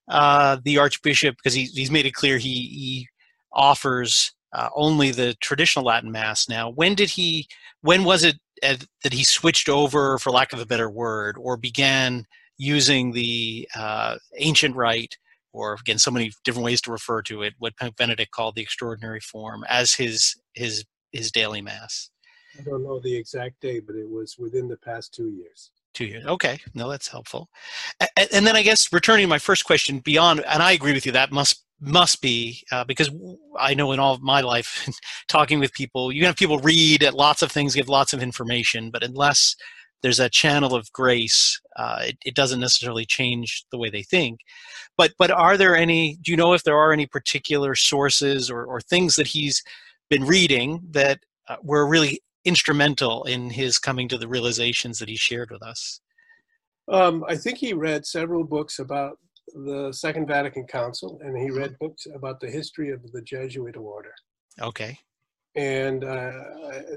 [0.08, 3.08] uh, the Archbishop, because he, he's made it clear he, he
[3.52, 6.70] offers uh, only the traditional Latin Mass now.
[6.70, 7.48] When did he?
[7.82, 12.26] When was it that he switched over, for lack of a better word, or began
[12.58, 15.17] using the uh, ancient rite,
[15.54, 18.62] or again, so many different ways to refer to it, what Pope Benedict called the
[18.62, 22.10] extraordinary form, as his his his daily Mass?
[22.60, 26.06] I don't know the exact day, but it was within the past two years two
[26.06, 27.50] years okay no that's helpful
[28.00, 31.06] and, and, then i guess returning to my first question beyond and i agree with
[31.06, 33.10] you that must must be uh, because
[33.60, 34.88] I know in all of my life,
[35.28, 39.04] talking with people, you have people read lots of things, give lots of information, but
[39.04, 39.56] unless
[40.02, 41.60] there's a channel of grace.
[41.76, 44.40] Uh, it, it, doesn't necessarily change the way they think.
[44.98, 46.18] But but are there any?
[46.24, 49.62] Do you know if there are any particular sources or, or things that he's
[50.12, 55.16] been reading that uh, were really instrumental in his coming to the realizations that he
[55.16, 56.02] shared with us?
[56.92, 59.18] Um, I think he read several books about
[59.54, 64.14] the Second Vatican Council, and he read books about the history of the Jesuit order.
[64.60, 65.00] Okay.
[65.56, 66.32] And uh,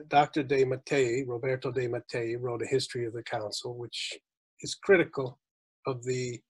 [0.09, 0.43] Dr.
[0.43, 4.19] De Mattei, Roberto De Mattei, wrote a history of the council, which
[4.61, 5.39] is critical
[5.87, 6.41] of the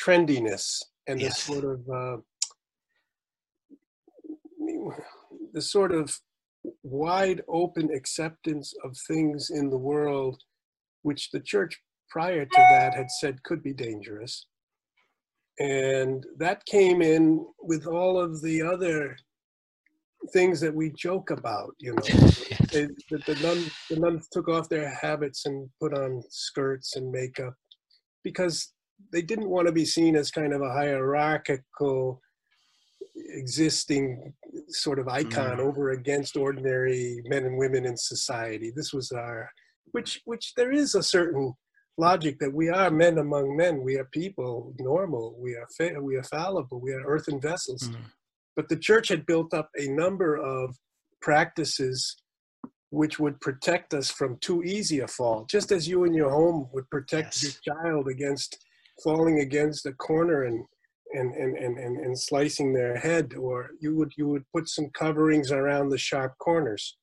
[0.00, 1.46] trendiness and yes.
[1.46, 2.16] the sort of uh,
[5.52, 6.18] the sort of
[6.82, 10.40] wide open acceptance of things in the world,
[11.02, 14.46] which the church prior to that had said could be dangerous.
[15.58, 19.16] And that came in with all of the other
[20.32, 22.02] things that we joke about, you know.
[22.72, 27.10] they, the, the, nuns, the nuns took off their habits and put on skirts and
[27.10, 27.54] makeup
[28.22, 28.72] because
[29.12, 32.20] they didn't want to be seen as kind of a hierarchical
[33.14, 34.32] existing
[34.68, 35.60] sort of icon mm.
[35.60, 38.72] over against ordinary men and women in society.
[38.74, 39.50] This was our,
[39.92, 41.54] which which there is a certain
[41.98, 43.82] logic that we are men among men.
[43.82, 45.36] We are people, normal.
[45.38, 46.80] We are fa- we are fallible.
[46.80, 47.88] We are earthen vessels.
[47.88, 47.96] Mm.
[48.56, 50.76] But the church had built up a number of
[51.20, 52.16] practices
[52.90, 56.68] which would protect us from too easy a fall, just as you in your home
[56.74, 57.58] would protect yes.
[57.64, 58.58] your child against
[59.02, 60.62] falling against a corner and
[61.14, 64.88] and, and, and, and, and slicing their head, or you would you would put some
[64.94, 66.96] coverings around the sharp corners.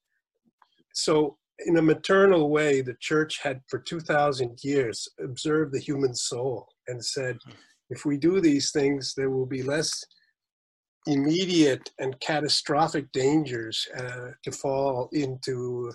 [0.94, 6.68] So in a maternal way, the church had for 2,000 years observed the human soul
[6.88, 7.38] and said,
[7.90, 9.92] if we do these things, there will be less
[11.08, 15.92] immediate and catastrophic dangers uh, to fall into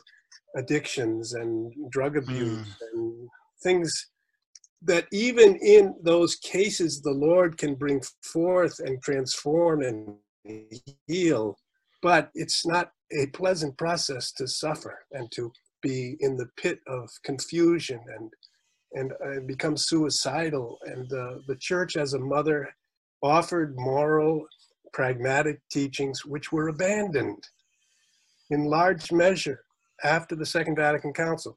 [0.57, 2.75] addictions and drug abuse mm.
[2.93, 3.29] and
[3.63, 3.93] things
[4.85, 10.15] that even in those cases the lord can bring forth and transform and
[11.07, 11.57] heal
[12.03, 15.51] but it's not a pleasant process to suffer and to
[15.83, 18.31] be in the pit of confusion and
[18.95, 20.79] and uh, become suicidal.
[20.87, 22.69] And uh, the church as a mother
[23.23, 24.47] offered moral
[24.93, 27.49] pragmatic teachings which were abandoned
[28.51, 29.65] in large measure
[30.05, 31.57] after the second vatican council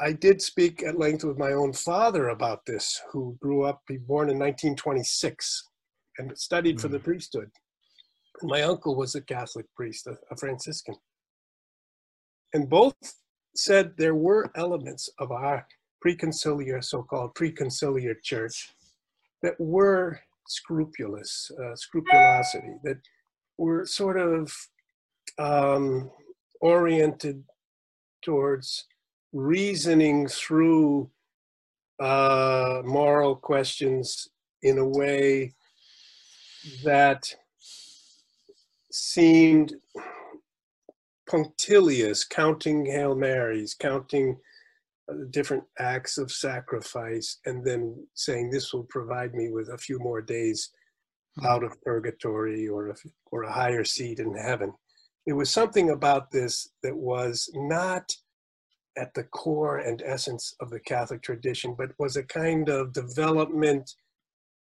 [0.00, 3.98] I did speak at length with my own father about this, who grew up, he
[3.98, 5.68] born in 1926
[6.18, 7.04] and studied mm for the mm.
[7.04, 7.50] priesthood.
[8.42, 10.96] My uncle was a Catholic priest, a, a Franciscan.
[12.54, 12.94] And both
[13.54, 15.66] said there were elements of our
[16.04, 18.70] preconciliar, so called preconciliar church,
[19.42, 22.98] that were scrupulous, uh, scrupulosity, that
[23.58, 24.52] were sort of
[25.38, 26.10] um,
[26.60, 27.44] oriented
[28.22, 28.86] towards
[29.32, 31.10] reasoning through
[32.00, 34.28] uh, moral questions
[34.62, 35.54] in a way
[36.84, 37.34] that
[38.90, 39.74] seemed
[41.28, 44.38] punctilious, counting Hail Marys, counting
[45.08, 49.98] uh, different acts of sacrifice, and then saying, This will provide me with a few
[49.98, 50.70] more days
[51.38, 51.46] hmm.
[51.46, 52.94] out of purgatory or a,
[53.30, 54.72] or a higher seat in heaven.
[55.26, 58.12] It was something about this that was not
[58.96, 63.94] at the core and essence of the Catholic tradition, but was a kind of development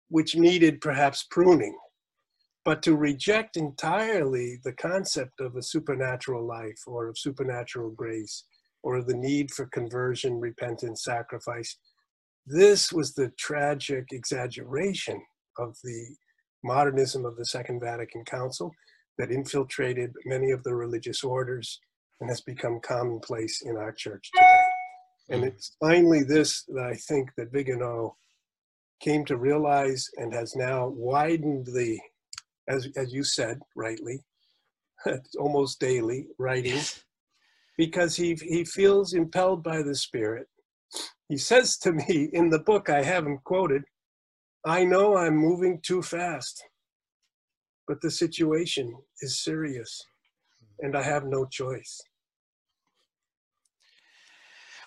[0.08, 1.76] which needed perhaps pruning.
[2.64, 8.44] But to reject entirely the concept of a supernatural life or of supernatural grace
[8.82, 11.78] or the need for conversion, repentance, sacrifice,
[12.46, 15.22] this was the tragic exaggeration
[15.58, 16.16] of the
[16.64, 18.72] modernism of the Second Vatican Council
[19.16, 21.80] that infiltrated many of the religious orders
[22.20, 24.56] and has become commonplace in our church today.
[25.30, 25.46] And mm.
[25.48, 28.16] it's finally this that I think that Vigano
[29.00, 31.98] came to realize and has now widened the,
[32.68, 34.24] as, as you said rightly,
[35.38, 36.80] almost daily writing,
[37.76, 40.48] because he, he feels impelled by the Spirit.
[41.28, 43.82] He says to me in the book I haven't quoted,
[44.64, 46.64] I know I'm moving too fast,
[47.86, 50.02] but the situation is serious
[50.80, 52.00] and I have no choice.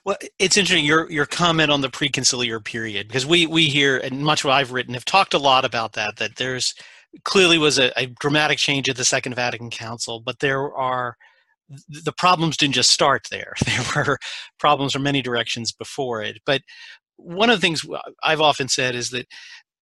[0.04, 4.24] Well, it's interesting your your comment on the preconciliar period because we we hear and
[4.24, 6.74] much of what I've written have talked a lot about that that there's
[7.24, 11.16] clearly was a, a dramatic change at the Second Vatican Council, but there are
[11.88, 13.54] the problems didn't just start there.
[13.66, 14.18] There were
[14.60, 16.40] problems from many directions before it.
[16.46, 16.62] But
[17.18, 17.86] one of the things
[18.24, 19.28] I've often said is that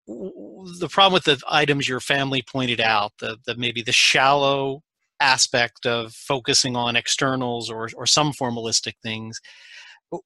[0.06, 4.82] the problem with the items your family pointed out, the, the maybe the shallow
[5.20, 9.40] aspect of focusing on externals or, or some formalistic things,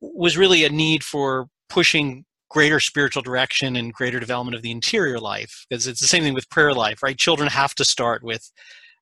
[0.00, 5.18] was really a need for pushing greater spiritual direction and greater development of the interior
[5.18, 7.16] life because it's the same thing with prayer life right?
[7.16, 8.52] Children have to start with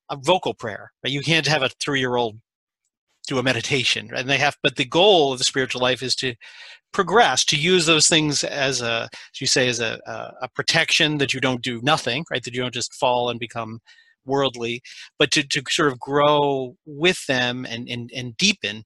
[0.09, 1.11] a vocal prayer right?
[1.11, 2.39] You can't have a three-year-old
[3.27, 6.33] do a meditation and they have but the goal of the spiritual life is to
[6.93, 11.17] progress to use those things as a as you say as a, a, a protection
[11.17, 12.43] that you don't do nothing right?
[12.43, 13.79] That you don't just fall and become
[14.25, 14.81] worldly,
[15.17, 18.83] but to, to sort of grow with them and, and, and deepen.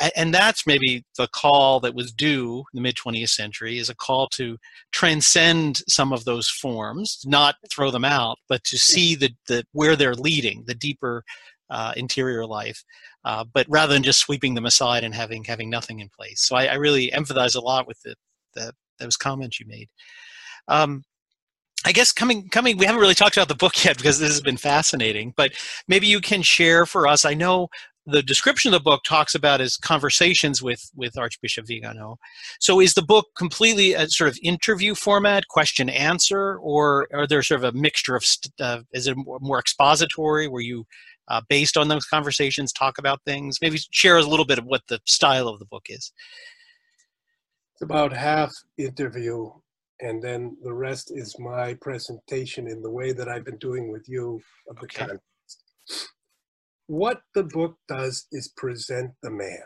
[0.00, 3.88] And, and that's maybe the call that was due in the mid 20th century is
[3.88, 4.58] a call to
[4.92, 9.96] transcend some of those forms, not throw them out, but to see the, the where
[9.96, 11.24] they're leading, the deeper
[11.70, 12.84] uh, interior life,
[13.24, 16.42] uh, but rather than just sweeping them aside and having having nothing in place.
[16.42, 18.14] So I, I really empathize a lot with the,
[18.54, 19.88] the, those comments you made.
[20.68, 21.02] Um,
[21.84, 24.40] I guess coming coming we haven't really talked about the book yet because this has
[24.40, 25.52] been fascinating, but
[25.86, 27.24] maybe you can share for us.
[27.24, 27.68] I know
[28.06, 32.16] the description of the book talks about his conversations with with Archbishop Vigano.
[32.60, 37.42] So is the book completely a sort of interview format, question answer, or are there
[37.42, 38.24] sort of a mixture of
[38.60, 40.84] uh, is it more expository where you
[41.28, 43.58] uh, based on those conversations talk about things?
[43.60, 46.12] Maybe share a little bit of what the style of the book is.
[47.74, 49.50] It's about half interview
[50.00, 54.08] and then the rest is my presentation in the way that I've been doing with
[54.08, 55.06] you of the okay.
[55.06, 56.08] context.
[56.86, 59.62] What the book does is present the man.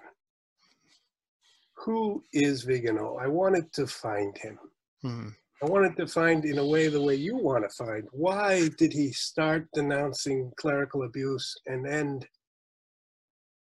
[1.85, 3.17] Who is Vigano?
[3.21, 4.59] I wanted to find him.
[5.03, 5.29] Hmm.
[5.63, 8.07] I wanted to find in a way the way you want to find.
[8.13, 12.29] Why did he start denouncing clerical abuse and end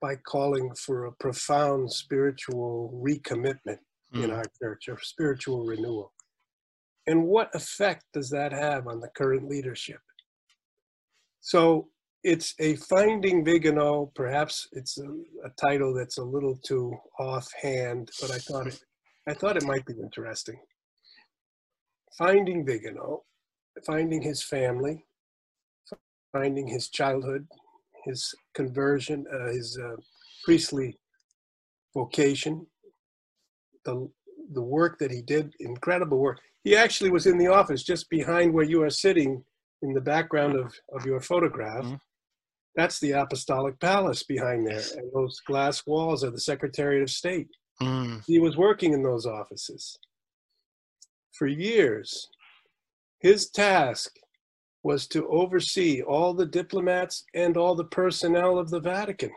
[0.01, 3.80] by calling for a profound spiritual recommitment
[4.14, 4.32] in hmm.
[4.32, 6.12] our church, or spiritual renewal?
[7.08, 9.99] And what effect does that have on the current leadership?
[11.41, 11.89] So
[12.24, 14.12] it's a Finding Vigano.
[14.16, 15.08] Perhaps it's a,
[15.45, 18.80] a, title that's a little too offhand, but I thought it,
[19.28, 20.60] I thought it might be interesting.
[22.18, 23.24] Finding Vigano,
[23.86, 25.06] finding his family,
[26.32, 27.45] finding his childhood,
[28.06, 29.95] his conversion, uh, his uh,
[30.43, 30.97] priestly
[31.93, 32.66] vocation,
[33.84, 34.10] the
[34.53, 36.39] the work that he did, incredible work.
[36.66, 39.43] He actually was in the office just behind where you are sitting
[39.84, 41.86] in the background of, of your photograph.
[41.86, 41.95] Mm-hmm.
[42.76, 44.82] That's the Apostolic Palace behind there.
[44.97, 47.49] And those glass walls are the Secretariat of State.
[47.80, 48.24] Mm.
[48.26, 49.99] He was working in those offices
[51.34, 52.30] for years.
[53.20, 54.16] His task
[54.82, 59.32] was to oversee all the diplomats and all the personnel of the Vatican.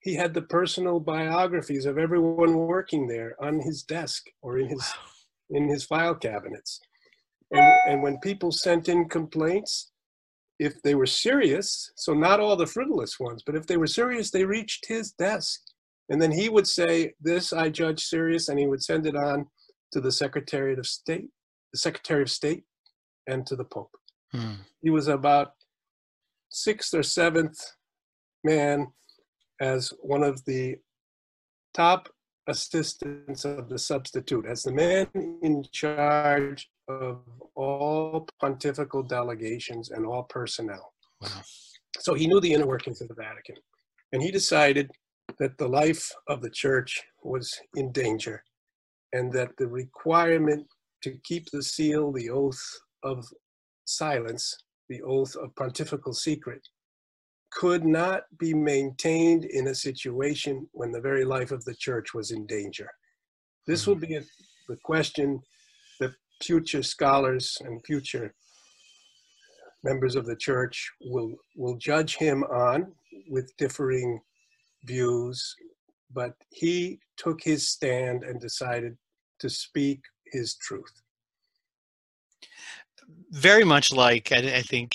[0.00, 4.80] He had the personal biographies of everyone working there on his desk or in his
[4.80, 5.13] wow
[5.50, 6.80] in his file cabinets.
[7.50, 9.92] And, and when people sent in complaints,
[10.58, 14.30] if they were serious, so not all the frivolous ones, but if they were serious,
[14.30, 15.60] they reached his desk.
[16.08, 19.46] And then he would say, This I judge serious, and he would send it on
[19.92, 21.28] to the Secretary of State,
[21.72, 22.64] the Secretary of State,
[23.26, 23.90] and to the Pope.
[24.32, 24.54] Hmm.
[24.82, 25.52] He was about
[26.50, 27.58] sixth or seventh
[28.44, 28.88] man
[29.60, 30.76] as one of the
[31.74, 32.08] top
[32.46, 35.06] assistants of the substitute as the man
[35.42, 37.22] in charge of
[37.54, 40.92] all pontifical delegations and all personnel.
[41.20, 41.42] Wow.
[42.00, 43.56] So he knew the inner workings of the Vatican.
[44.12, 44.90] And he decided
[45.38, 48.42] that the life of the church was in danger
[49.12, 50.66] and that the requirement
[51.02, 52.60] to keep the seal, the oath
[53.02, 53.24] of
[53.84, 54.56] silence,
[54.88, 56.60] the oath of pontifical secret,
[57.54, 62.30] could not be maintained in a situation when the very life of the church was
[62.32, 62.88] in danger.
[63.66, 63.90] This hmm.
[63.90, 64.22] will be a,
[64.68, 65.40] the question
[66.00, 68.34] that future scholars and future
[69.84, 72.92] members of the church will, will judge him on
[73.28, 74.18] with differing
[74.84, 75.54] views,
[76.12, 78.96] but he took his stand and decided
[79.40, 80.00] to speak
[80.32, 81.02] his truth
[83.34, 84.92] very much like I, I, think,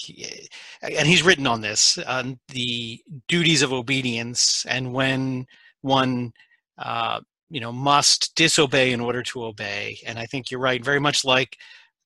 [0.81, 5.45] and he's written on this on the duties of obedience and when
[5.81, 6.31] one,
[6.77, 7.19] uh,
[7.49, 9.99] you know, must disobey in order to obey.
[10.05, 10.83] And I think you're right.
[10.83, 11.57] Very much like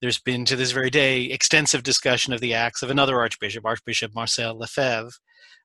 [0.02, 4.16] there's been to this very day extensive discussion of the acts of another archbishop, Archbishop
[4.16, 5.12] Marcel Lefebvre,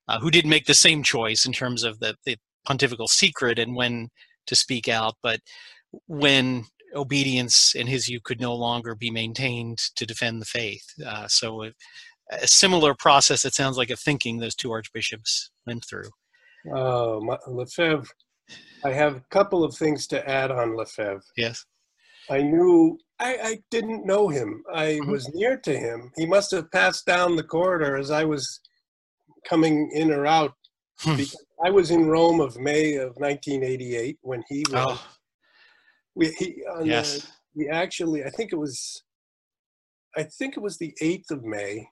[0.07, 3.75] uh, who did make the same choice in terms of the, the pontifical secret and
[3.75, 4.09] when
[4.47, 5.41] to speak out, but
[6.07, 6.65] when
[6.95, 10.85] obedience in his view could no longer be maintained to defend the faith.
[11.05, 11.73] Uh, so a,
[12.31, 16.11] a, similar process, it sounds like, of thinking those two archbishops went through.
[16.75, 18.09] Oh, my, Lefebvre.
[18.85, 21.23] I have a couple of things to add on Lefebvre.
[21.37, 21.65] Yes.
[22.31, 24.63] I knew, I, I didn't know him.
[24.73, 25.11] I mm-hmm.
[25.11, 26.11] was near to him.
[26.17, 28.61] He must have passed down the corridor as I was
[29.49, 30.53] coming in or out
[31.01, 31.17] Hmm.
[31.17, 34.99] Because I was in Rome of May of 1988 when he was.
[34.99, 35.07] Oh.
[36.15, 37.21] We, he, uh, yes.
[37.21, 39.03] The, we actually, I think it was,
[40.17, 41.89] I think it was the 8th of May,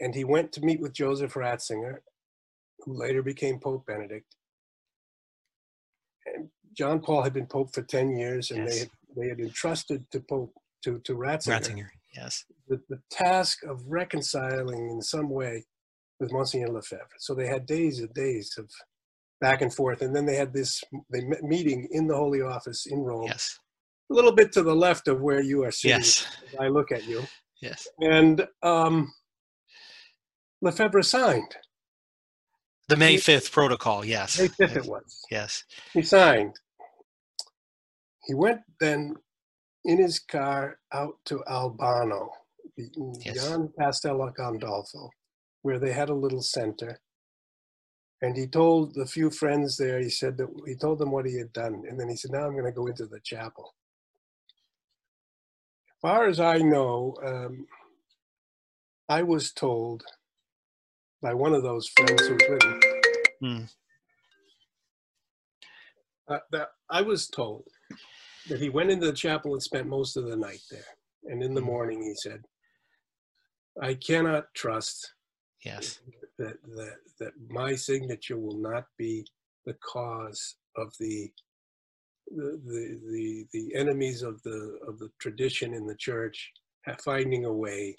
[0.00, 1.98] and he went to meet with Joseph Ratzinger,
[2.80, 4.36] who later became Pope Benedict.
[6.26, 8.72] And John Paul had been Pope for 10 years, and yes.
[8.72, 10.52] they, had, they had entrusted to Pope
[10.84, 12.44] to, to Ratzinger, Ratzinger yes.
[12.68, 15.64] The, the task of reconciling in some way
[16.20, 17.08] with Monsignor Lefebvre.
[17.18, 18.70] So they had days and days of
[19.40, 22.86] back and forth, and then they had this they met meeting in the Holy Office
[22.86, 23.26] in Rome.
[23.26, 23.58] Yes.
[24.10, 25.98] A little bit to the left of where you are sitting.
[25.98, 26.26] Yes.
[26.58, 27.22] I look at you.
[27.60, 27.86] Yes.
[28.00, 29.12] And um,
[30.62, 31.56] Lefebvre signed.
[32.88, 34.40] The May 5th protocol, yes.
[34.40, 35.20] May 5th it was.
[35.30, 35.62] Yes.
[35.92, 36.56] He signed.
[38.24, 39.14] He went then
[39.84, 42.30] in his car out to Albano,
[42.76, 43.34] yes.
[43.34, 45.08] beyond Castello Gandolfo,
[45.62, 46.98] where they had a little center.
[48.20, 51.38] And he told the few friends there, he said that he told them what he
[51.38, 51.84] had done.
[51.88, 53.74] And then he said, Now I'm going to go into the chapel.
[55.88, 57.66] As far as I know, um,
[59.08, 60.02] I was told
[61.22, 62.80] by one of those friends who's written
[63.40, 63.62] hmm.
[66.28, 67.64] uh, that I was told
[68.48, 70.84] that he went into the chapel and spent most of the night there.
[71.24, 71.66] And in the hmm.
[71.66, 72.42] morning, he said,
[73.80, 75.12] I cannot trust
[75.64, 76.00] yes
[76.38, 79.26] that, that, that my signature will not be
[79.66, 81.30] the cause of the
[82.30, 86.52] the, the, the, the enemies of the, of the tradition in the church
[87.02, 87.96] finding a way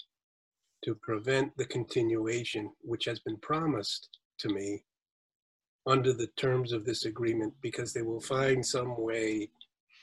[0.84, 4.82] to prevent the continuation, which has been promised to me
[5.86, 9.48] under the terms of this agreement, because they will find some way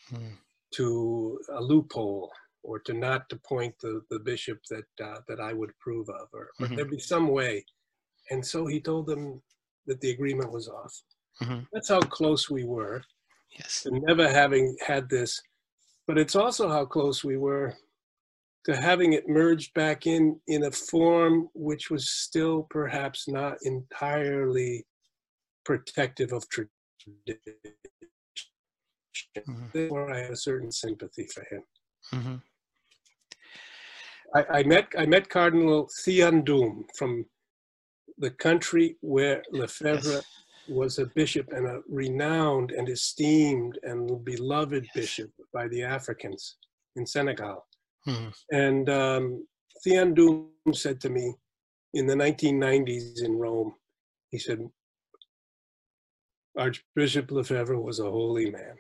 [0.10, 0.28] hmm.
[0.74, 2.32] to a loophole
[2.64, 6.50] or to not appoint the, the bishop that uh, that I would approve of, or,
[6.60, 6.76] mm-hmm.
[6.76, 7.64] there'd be some way.
[8.30, 9.42] And so he told them
[9.86, 10.94] that the agreement was off.
[11.42, 11.64] Mm-hmm.
[11.72, 13.04] That's how close we were.
[13.58, 13.84] Yes.
[13.84, 15.42] To never having had this,
[16.06, 17.76] but it's also how close we were
[18.66, 24.86] to having it merged back in in a form which was still perhaps not entirely
[25.64, 26.70] protective of tradition.
[29.38, 29.66] Mm-hmm.
[29.74, 31.64] Therefore, I have a certain sympathy for him.
[32.14, 32.36] Mm-hmm.
[34.36, 37.26] I, I, met I met Cardinal Thiandoum from
[38.18, 40.26] the country where Lefebvre yes.
[40.68, 44.94] was a bishop and a renowned and esteemed and beloved yes.
[44.96, 46.58] bishop by the Africans
[46.96, 47.66] in Senegal.
[48.08, 48.30] Mm-hmm.
[48.52, 49.48] And um,
[49.86, 51.36] Thiandoum said to me
[51.94, 53.74] in the 1990s in Rome,
[54.30, 54.68] he said,
[56.58, 58.76] Archbishop Lefebvre was a holy man.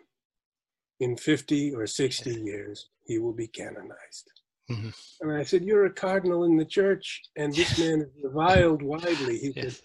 [1.00, 4.32] In 50 or 60 years, he will be canonized.
[4.70, 4.90] Mm-hmm.
[5.22, 9.38] And I said, You're a cardinal in the church, and this man is reviled widely.
[9.38, 9.76] He, yes.
[9.76, 9.82] said,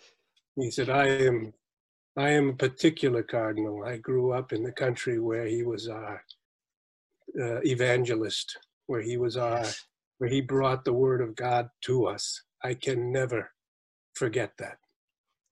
[0.57, 1.53] he said, I am
[2.17, 3.85] I am a particular cardinal.
[3.85, 6.23] I grew up in the country where he was our
[7.41, 9.65] uh, evangelist where he was our,
[10.19, 12.43] where he brought the word of God to us.
[12.63, 13.51] I can never
[14.15, 14.77] forget that.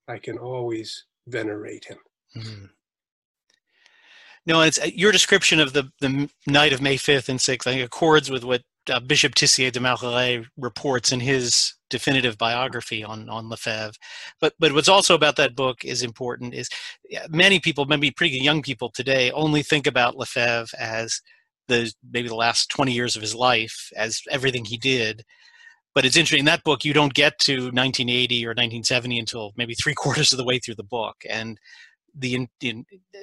[0.08, 1.98] I can always venerate him.
[2.36, 2.64] Mm-hmm.
[4.46, 7.72] No, it's uh, your description of the, the night of May 5th and 6th, I
[7.72, 13.28] think accords with what uh, Bishop Tissier de Mallerais reports in his definitive biography on,
[13.28, 13.92] on Lefebvre.
[14.40, 16.68] But, but what's also about that book is important is
[17.28, 21.20] many people, maybe pretty young people today, only think about Lefebvre as
[21.68, 25.24] the maybe the last 20 years of his life as everything he did
[25.94, 29.74] but it's interesting in that book you don't get to 1980 or 1970 until maybe
[29.74, 31.58] three quarters of the way through the book and
[32.18, 32.46] the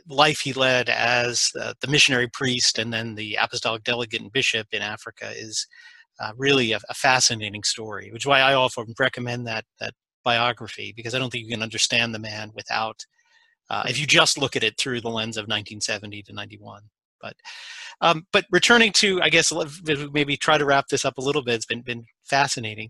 [0.08, 4.68] life he led as uh, the missionary priest and then the apostolic delegate and bishop
[4.72, 5.68] in africa is
[6.20, 10.94] uh, really a, a, fascinating story which is why i often recommend that that biography
[10.96, 13.06] because i don't think you can understand the man without
[13.70, 16.82] uh, if you just look at it through the lens of 1970 to 91
[17.22, 17.36] but
[18.02, 19.52] um, but returning to, I guess
[20.12, 21.56] maybe try to wrap this up a little bit.
[21.56, 22.90] It's been been fascinating.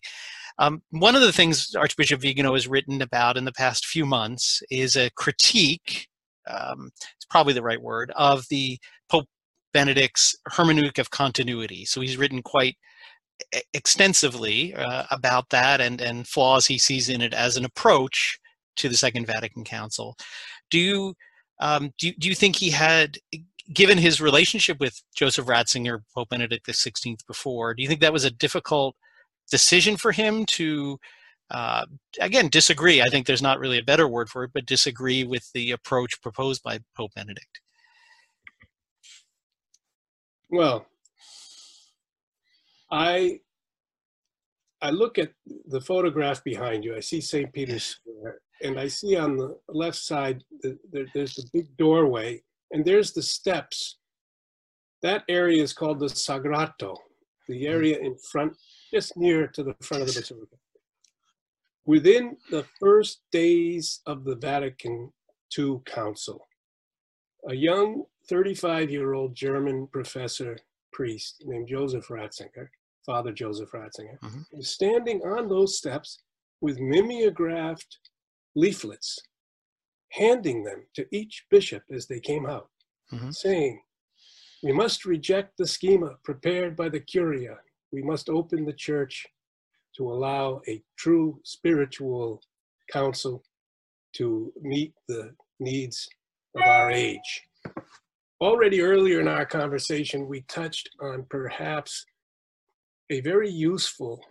[0.60, 4.62] Um, one of the things Archbishop Vigano has written about in the past few months
[4.72, 6.08] is a critique.
[6.48, 8.80] Um, it's probably the right word of the
[9.10, 9.28] Pope
[9.74, 11.86] Benedict's hermeneutic of continuity.
[11.86, 12.76] So he's written quite
[13.74, 18.40] extensively uh, about that and and flaws he sees in it as an approach
[18.78, 20.16] to the Second Vatican Council.
[20.72, 21.14] Do you
[21.60, 23.18] um, do, do you think he had
[23.74, 28.24] given his relationship with Joseph Ratzinger, Pope Benedict XVI before, do you think that was
[28.24, 28.96] a difficult
[29.50, 31.00] decision for him to,
[31.52, 31.86] uh,
[32.20, 33.02] again, disagree?
[33.02, 36.22] I think there's not really a better word for it, but disagree with the approach
[36.22, 37.62] proposed by Pope Benedict.
[40.50, 40.86] Well,
[42.92, 43.40] I
[44.82, 45.32] I look at
[45.68, 46.96] the photograph behind you.
[46.96, 47.52] I see St.
[47.52, 52.44] Peter's Square, and I see on the left side the, the, there's the big doorway,
[52.72, 53.98] and there's the steps.
[55.02, 56.96] That area is called the Sagrato,
[57.48, 57.70] the Mm.
[57.70, 58.56] area in front,
[58.92, 60.56] just near to the front of the basilica.
[61.86, 65.14] Within the first days of the Vatican
[65.58, 66.48] II Council,
[67.48, 70.58] a young 35 year old German professor
[70.92, 72.68] priest named Joseph Ratzinger,
[73.06, 74.46] Father Joseph Ratzinger, Mhm.
[74.52, 76.22] was standing on those steps
[76.60, 78.00] with mimeographed
[78.56, 79.20] leaflets,
[80.10, 82.70] handing them to each bishop as they came out,
[83.12, 83.34] Mhm.
[83.34, 83.84] saying,
[84.64, 87.60] We must reject the schema prepared by the Curia.
[87.92, 89.26] We must open the church
[89.98, 92.42] to allow a true spiritual
[92.92, 93.44] council
[94.14, 96.08] to meet the needs
[96.56, 97.44] of our age.
[98.42, 102.06] Already earlier in our conversation, we touched on perhaps
[103.10, 104.22] a very useful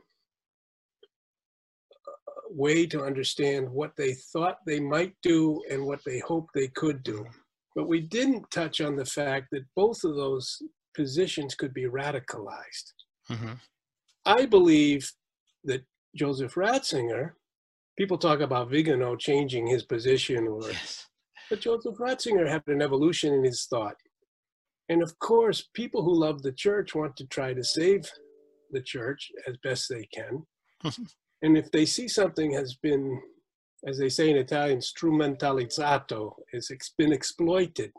[2.06, 2.12] uh,
[2.50, 7.02] way to understand what they thought they might do and what they hoped they could
[7.02, 7.24] do.
[7.74, 10.62] But we didn't touch on the fact that both of those
[10.94, 12.92] positions could be radicalized.
[13.28, 13.60] Mhm.
[14.24, 15.12] I believe
[15.64, 17.34] that Joseph Ratzinger,
[17.96, 21.08] people talk about Vigano changing his position, or Yes.
[21.50, 23.96] but Joseph Ratzinger had an evolution in his thought.
[24.88, 28.10] And of course, people who love the church want to try to save
[28.70, 30.46] the church as best they can.
[31.42, 33.20] and if they see something has been,
[33.84, 37.92] as they say in Italian, strumentalizzato, has been exploited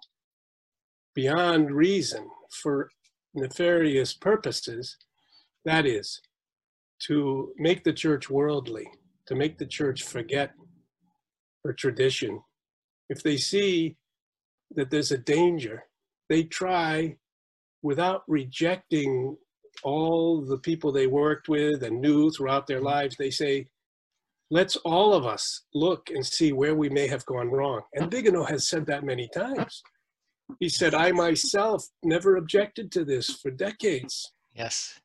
[1.14, 2.90] beyond reason for
[3.34, 4.98] nefarious purposes,
[5.68, 6.22] that is,
[7.08, 8.90] to make the church worldly,
[9.28, 10.54] to make the church forget
[11.64, 12.42] her tradition.
[13.10, 13.98] If they see
[14.76, 15.84] that there's a danger,
[16.30, 17.18] they try,
[17.82, 19.38] without rejecting
[19.84, 23.68] all the people they worked with and knew throughout their lives, they say,
[24.50, 27.82] let's all of us look and see where we may have gone wrong.
[27.94, 29.84] And Vigano has said that many times.
[30.60, 34.32] He said, I myself never objected to this for decades.
[34.56, 35.00] Yes.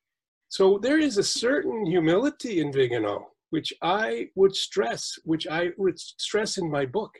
[0.52, 5.98] So there is a certain humility in Vigano, which I would stress, which I would
[5.98, 7.14] stress in my book.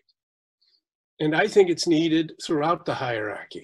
[1.18, 3.62] And I think it's needed throughout the hierarchy.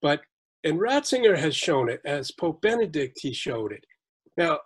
[0.00, 0.22] But,
[0.64, 3.86] and Ratzinger has shown it, as Pope Benedict, he showed it.
[4.36, 4.58] Now,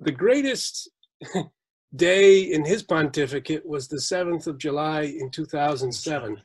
[0.00, 0.90] the greatest
[1.96, 6.42] day in his pontificate was the 7th of July in 2007.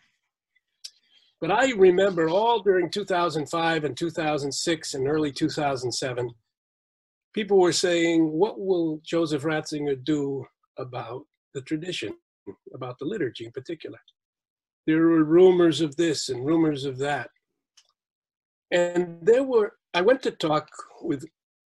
[1.42, 6.34] But I remember all during 2005 and 2006 and early 2007,
[7.34, 10.46] people were saying, What will Joseph Ratzinger do
[10.78, 12.14] about the tradition,
[12.74, 14.00] about the liturgy in particular?
[14.88, 17.30] There were rumors of this and rumors of that.
[18.72, 20.70] And there were, I went to talk
[21.02, 21.26] with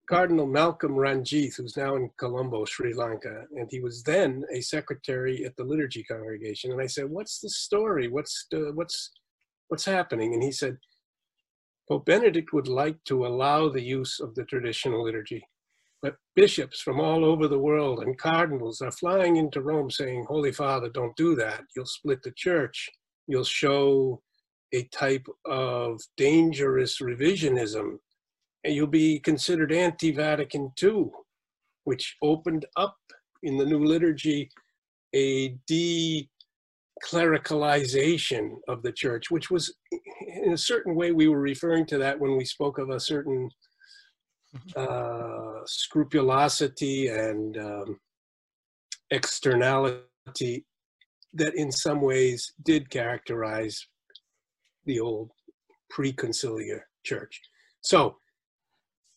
[0.09, 5.45] Cardinal Malcolm Ranjith, who's now in Colombo, Sri Lanka, and he was then a secretary
[5.45, 6.71] at the liturgy congregation.
[6.71, 8.09] And I said, "What's the story?
[8.09, 9.11] What's the, what's
[9.69, 10.77] what's happening?" And he said,
[11.87, 15.45] "Pope Benedict would like to allow the use of the traditional liturgy,
[16.03, 20.51] but bishops from all over the world and cardinals are flying into Rome saying, "Holy
[20.51, 21.63] Father, don't do that.
[21.75, 22.89] You'll split the church.
[23.25, 24.21] You'll show
[24.73, 27.97] a type of dangerous revisionism."
[28.63, 31.11] and you'll be considered anti-Vatican II,
[31.83, 32.97] which opened up
[33.43, 34.49] in the new liturgy
[35.13, 39.75] a de-clericalization of the church, which was
[40.45, 43.49] in a certain way we were referring to that when we spoke of a certain
[44.75, 47.99] uh, scrupulosity and um,
[49.11, 50.65] externality
[51.33, 53.87] that in some ways did characterize
[54.85, 55.31] the old
[55.89, 57.41] pre-conciliar church.
[57.81, 58.17] So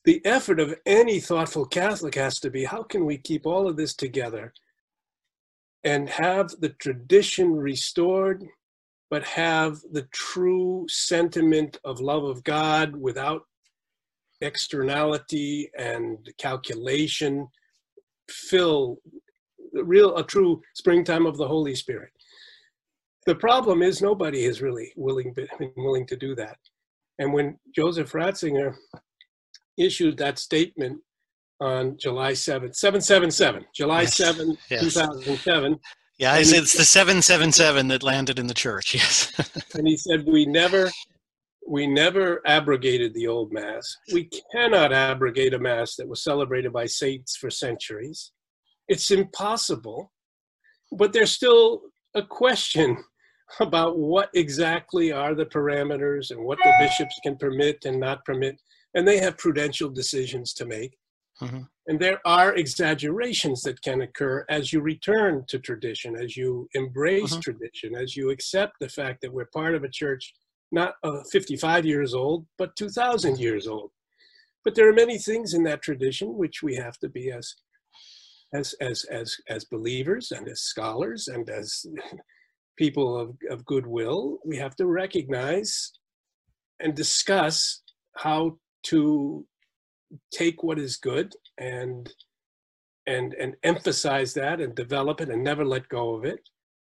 [0.05, 3.77] the effort of any thoughtful Catholic has to be how can we keep all of
[3.77, 4.53] this together
[5.85, 8.45] and have the tradition restored,
[9.11, 13.43] but have the true sentiment of love of God without
[14.41, 17.47] externality and calculation
[18.31, 18.99] fill
[19.73, 22.11] the real a true springtime of the Holy Spirit.
[23.27, 26.57] The problem is nobody is really willing been willing to do that.
[27.19, 28.75] And when Joseph Ratzinger
[29.79, 31.01] issued that statement
[31.61, 34.81] on July 7th, 777, July Yes, 7, yes.
[34.83, 35.79] 2007.
[36.19, 38.95] Yeah, I And said he- it's the 777 that landed in the church.
[38.95, 39.33] Yes.
[39.75, 40.91] And he said, we never,
[41.69, 43.97] we never abrogated the old mass.
[44.13, 48.33] We cannot abrogate a mass that was celebrated by saints for centuries.
[48.89, 50.13] It's impossible.
[50.93, 51.83] But there's still
[52.15, 52.97] a question
[53.61, 58.61] about what exactly are the parameters and what the bishops can permit and not permit.
[58.95, 60.97] And they have prudential decisions to make.
[61.43, 61.69] Mhm.
[61.89, 67.37] And there are exaggerations that can occur as you return to tradition, as you embrace
[67.37, 67.43] Mhm.
[67.43, 70.35] tradition, as you accept the fact that we're part of a church
[70.73, 73.91] not uh, 55 years old, but 2,000 years old.
[74.65, 77.55] But there are many things in that tradition which we have to be as
[78.53, 81.87] as as as as believers and as scholars and as
[82.77, 85.93] people of, of goodwill, we have to recognize
[86.81, 87.83] and discuss
[88.17, 89.47] how to
[90.33, 92.13] take what is good and
[93.07, 96.41] and and emphasize that and develop it and never let go of it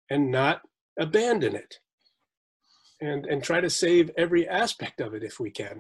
[0.09, 0.61] and not
[0.99, 1.79] abandon it
[3.01, 5.79] and and try to save every aspect of it if we can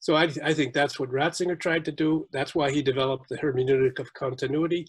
[0.00, 2.26] so I, I think that's what Ratzinger tried to do.
[2.32, 4.86] That's why he developed the hermeneutic of continuity.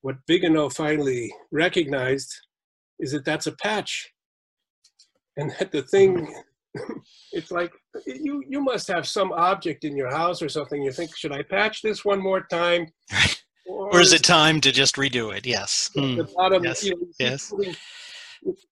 [0.00, 2.34] What Vigano finally recognized
[2.98, 4.10] is that that's a patch,
[5.36, 6.34] and that the thing,
[7.32, 7.72] it's like
[8.06, 10.82] you you must have some object in your house or something.
[10.82, 12.86] You think, should I patch this one more time,
[13.68, 15.46] Or is it time to just redo it?
[15.46, 15.90] Yes.
[15.94, 16.16] Hmm.
[16.16, 16.64] the bottom?
[16.64, 17.52] Yes, you know, yes.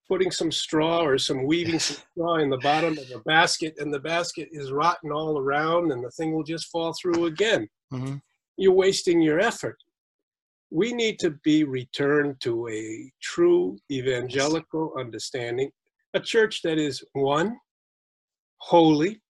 [0.08, 3.92] Putting, some straw or some weaving some straw in the bottom of a basket, and
[3.92, 7.68] the basket is rotten all around, and the thing will just fall through again.
[7.92, 8.20] Mhm.
[8.56, 9.76] You're wasting your effort.
[10.70, 15.70] We need to be returned to a true evangelical understanding,
[16.14, 17.58] a church that is one,
[18.58, 19.20] holy,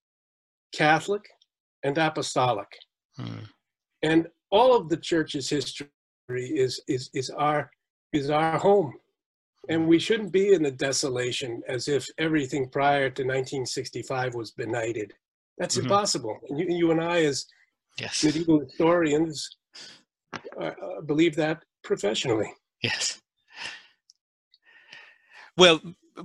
[0.73, 1.25] Catholic,
[1.83, 2.69] and apostolic
[3.17, 3.45] Hmm.
[4.03, 5.89] and all of the church's history
[6.29, 7.71] is is is our
[8.13, 8.93] is our home
[9.69, 15.13] and we shouldn't be in the desolation as if everything prior to 1965 was benighted
[15.59, 15.83] that's Mhm.
[15.83, 17.47] impossible and you, you and i as
[17.99, 18.23] Yes.
[18.25, 19.49] medieval historians
[20.61, 22.53] uh, uh, believe that professionally
[22.83, 23.21] Yes.
[25.57, 25.81] Well,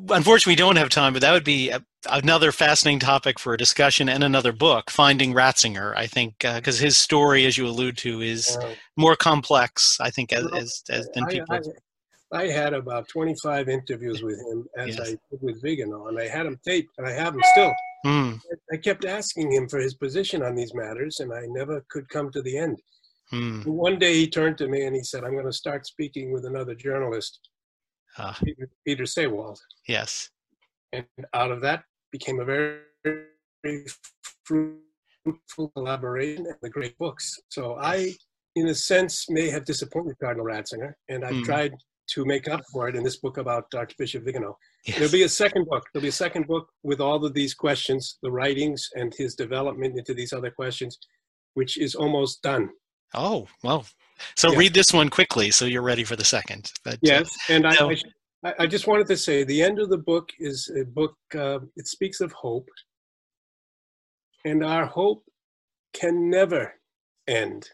[0.10, 3.58] unfortunately, we don't have time, but that would be a, another fascinating topic for a
[3.58, 5.96] discussion and another book, Finding Ratzinger.
[5.96, 9.98] I think because his story, as you allude to, is Uh, more complex.
[10.02, 11.56] I think as, as, as than people.
[11.56, 11.62] I, I
[12.40, 15.00] had about 25 interviews with him as Yes.
[15.00, 17.74] I did with Vigano, and I had him taped, and I have them still.
[18.04, 18.32] Hmm.
[18.72, 22.32] I kept asking him for his position on these matters, and I never could come
[22.32, 22.82] to the end.
[23.30, 23.62] Hmm.
[23.64, 26.46] One day he turned to me and he said, I'm going to start speaking with
[26.46, 27.40] another journalist,
[28.18, 29.58] Ah, Peter, Peter Seewald.
[29.88, 30.30] yes.
[30.94, 32.80] And out of that became a very,
[33.64, 33.86] very
[34.44, 37.40] fruitful collaboration and the great books.
[37.50, 38.14] So I,
[38.56, 41.44] in a sense, may have disappointed Cardinal Ratzinger, and I've Hmm.
[41.44, 41.74] tried
[42.14, 44.58] to make up for it in this book about Archbishop Vigano.
[44.86, 44.98] yes.
[44.98, 45.84] There'll be a second book.
[45.94, 49.98] There'll be a second book with all of these questions, the writings and his development
[49.98, 50.98] into these other questions,
[51.54, 52.70] which is almost done.
[53.14, 53.86] Oh, well.
[54.36, 54.58] So Yeah.
[54.60, 56.72] read this one quickly so you're ready for the second.
[56.84, 57.92] But, uh, Yes, and I, no.
[58.44, 61.16] I, I just wanted to say the end of the book is a book.
[61.36, 62.68] Uh, it speaks of hope,
[64.46, 65.24] and our hope
[65.94, 66.74] can never
[67.28, 67.70] end,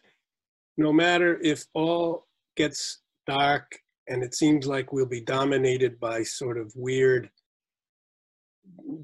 [0.77, 3.67] no matter if all gets dark
[4.09, 7.29] and it seems like we'll be dominated by sort of weird,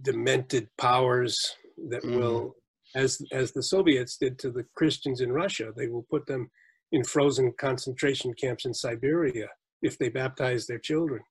[0.02, 1.56] demented powers
[1.90, 2.18] that Mm.
[2.18, 2.56] will,
[2.96, 6.52] as as the Soviets did to the Christians in Russia, they will put them
[6.92, 9.50] in frozen concentration camps in Siberia
[9.82, 11.24] if they baptize their children.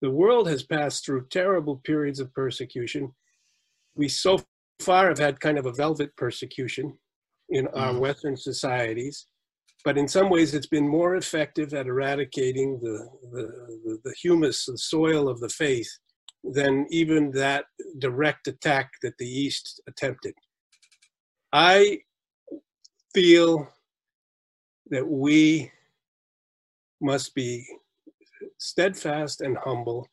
[0.00, 3.14] The world has passed through terrible periods of persecution.
[3.94, 4.44] We so
[4.80, 6.98] far have had kind of a velvet persecution
[7.48, 8.00] in our Mm.
[8.00, 9.26] Western societies,
[9.84, 14.78] but in some ways it's been more effective at eradicating the, the, the, humus, the
[14.78, 15.90] soil of the faith,
[16.42, 17.64] than even that
[17.98, 20.34] direct attack that the East attempted.
[21.52, 22.00] I
[23.14, 23.68] feel
[24.90, 25.70] that we
[27.00, 27.66] must be
[28.58, 30.08] steadfast and humble.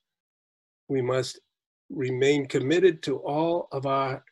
[0.87, 1.39] We must
[1.89, 4.23] remain committed to all of our,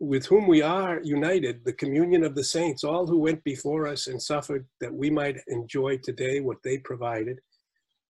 [0.00, 4.06] with whom we are united, the communion of the saints, all who went before us
[4.06, 7.40] and suffered that we might enjoy today what they provided.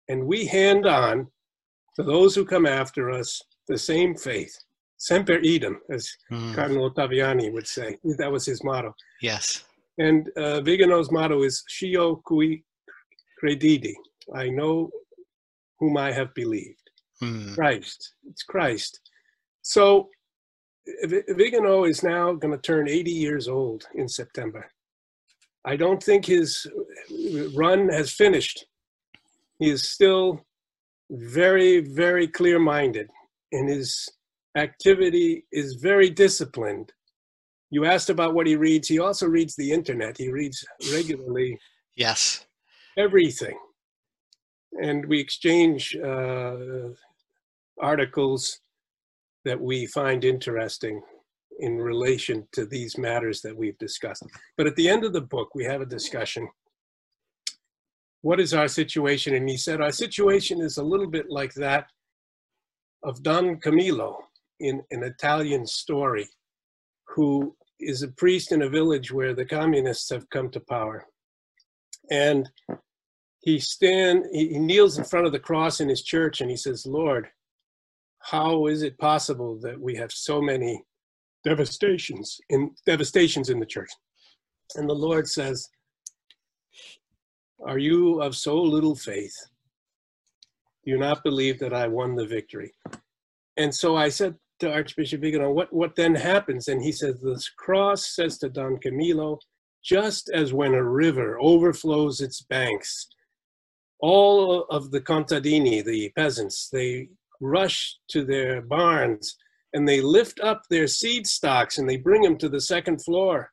[0.09, 1.27] And we hand on
[1.97, 4.57] to those who come after us the same faith.
[4.97, 7.99] Semper idem, as hmm, Cardinal Ottaviani would say.
[8.19, 8.95] That was his motto.
[9.21, 9.65] yes.
[9.99, 12.65] And uh, Vigano's motto is "Scio cui
[13.43, 13.95] credidi."
[14.35, 14.91] I know
[15.79, 16.91] whom I have believed.
[17.21, 17.53] Hmm.
[17.55, 18.15] Christ.
[18.31, 19.01] It's Christ.
[19.63, 20.09] So
[21.29, 24.69] Vigano is now going to turn 80 years old in September.
[25.65, 26.67] I don't think his
[27.55, 28.67] run has finished.
[29.61, 30.45] He is still
[31.11, 33.09] very, very clear minded,
[33.53, 34.09] and his
[34.57, 36.93] activity is very disciplined.
[37.71, 38.89] You asked about what he reads.
[38.89, 40.19] He also reads the internet.
[40.19, 41.59] He reads regularly
[41.97, 42.45] Yes.
[42.99, 43.57] everything.
[44.83, 46.57] And we exchange uh,
[47.81, 48.61] articles
[49.45, 51.03] that we find interesting.
[51.59, 54.25] in relation to these matters that we've discussed.
[54.57, 56.49] But at the end of the book, we have a discussion.
[58.23, 59.35] What is our situation?
[59.35, 61.87] And he said, Our situation is a little bit like that
[63.03, 64.19] of Don Camillo
[64.61, 66.29] in an Italian story,
[67.09, 71.07] who is a priest in a village where the communists have come to power.
[72.11, 72.49] And
[73.41, 76.87] he stand he kneels in front of the cross in his church and he says,
[76.87, 77.29] Lord,
[78.23, 80.83] how is it possible that we have so many
[81.45, 83.91] devastations in devastations in the church?
[84.77, 85.69] And the Lord says,
[87.65, 89.35] Are you of so little faith?
[90.85, 92.73] Do you not believe that I won the victory?
[93.57, 96.69] And so I said to Archbishop Vigano, what, what then happens?
[96.69, 99.39] And he says, This cross says to Don Camillo,
[99.83, 103.09] just as when a river overflows its banks,
[103.99, 107.09] all of the contadini, the peasants, they
[107.43, 109.37] rush to their barns
[109.75, 113.51] and they lift up their seed stocks and they bring them to the second floor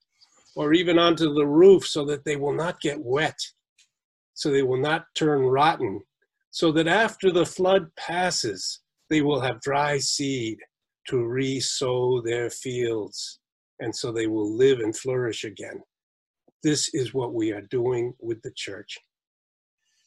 [0.55, 3.39] or even onto the roof so that they will not get wet,
[4.33, 6.01] so they will not turn rotten,
[6.51, 10.57] so that after the flood passes, they will have dry seed
[11.07, 13.39] to re-sow their fields,
[13.79, 15.81] and so they will live and flourish again.
[16.63, 18.97] This is what we are doing with the church.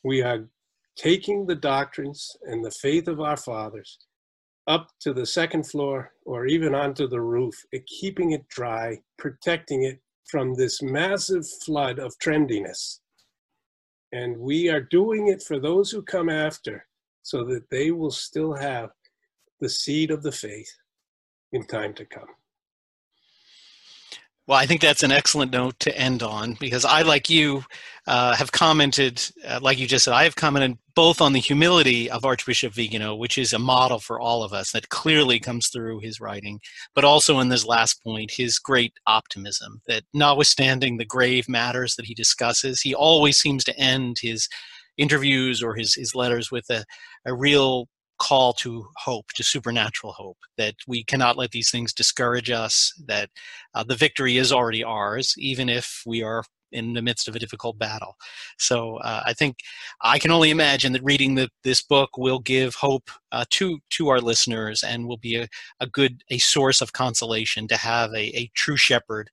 [0.05, 0.47] We are
[0.97, 3.99] taking the doctrines and the faith of our fathers
[4.66, 7.55] up to the second floor or even onto the roof,
[7.86, 13.01] keeping it dry, protecting it from this massive flood of trendiness.
[14.12, 16.86] And we are doing it for those who come after
[17.22, 18.90] so that they will still have
[19.61, 20.72] the seed of the faith
[21.53, 22.28] in time to come.
[24.49, 27.62] Well, I think that's an excellent note to end on because I, like you,
[28.09, 32.11] uh, have commented, uh, like you just said, I have commented both on the humility
[32.11, 36.01] of Archbishop Vigano, which is a model for all of us that clearly comes through
[36.01, 36.59] his writing,
[36.93, 42.07] but also in this last point, his great optimism that notwithstanding the grave matters that
[42.07, 44.49] he discusses, he always seems to end his
[44.99, 46.84] interviews or his, his letters with a,
[47.24, 47.86] a real
[48.23, 53.29] call to hope, to supernatural hope, that we cannot let these things discourage us, that
[53.75, 57.39] uh, the victory is already ours, even if we are in the midst of a
[57.39, 58.14] difficult battle.
[58.59, 59.57] So uh, I think
[60.03, 64.09] I can only imagine that reading the, this book will give hope uh, to to
[64.09, 65.49] our listeners and will be a,
[65.81, 69.31] a good a source of consolation to have a, a true shepherd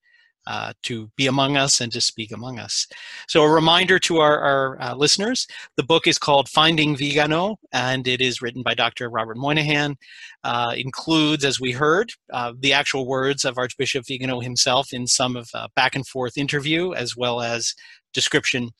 [0.49, 2.87] uh, to be among us and to speak among us.
[3.27, 5.45] So, a reminder to our, our uh, listeners
[5.77, 9.09] the book is called Finding Vigano, and it is written by Dr.
[9.09, 9.95] Robert Moynihan.
[10.43, 15.35] Uh, includes, as we heard, uh, the actual words of Archbishop Vigano himself in some
[15.35, 17.75] of uh, back and forth interview, as well as
[18.13, 18.71] description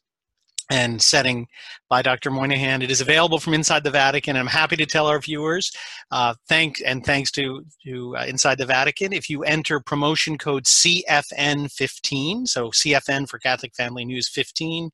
[0.70, 1.48] and setting
[1.90, 2.30] by Dr.
[2.30, 2.82] Moynihan.
[2.82, 4.38] It is available from Inside the Vatican.
[4.38, 5.72] I'm happy to tell our viewers,
[6.12, 10.66] uh, thank and thanks to, to uh, Inside the Vatican, if you enter promotion code
[10.66, 14.92] CFN15, so CFN for Catholic Family News 15,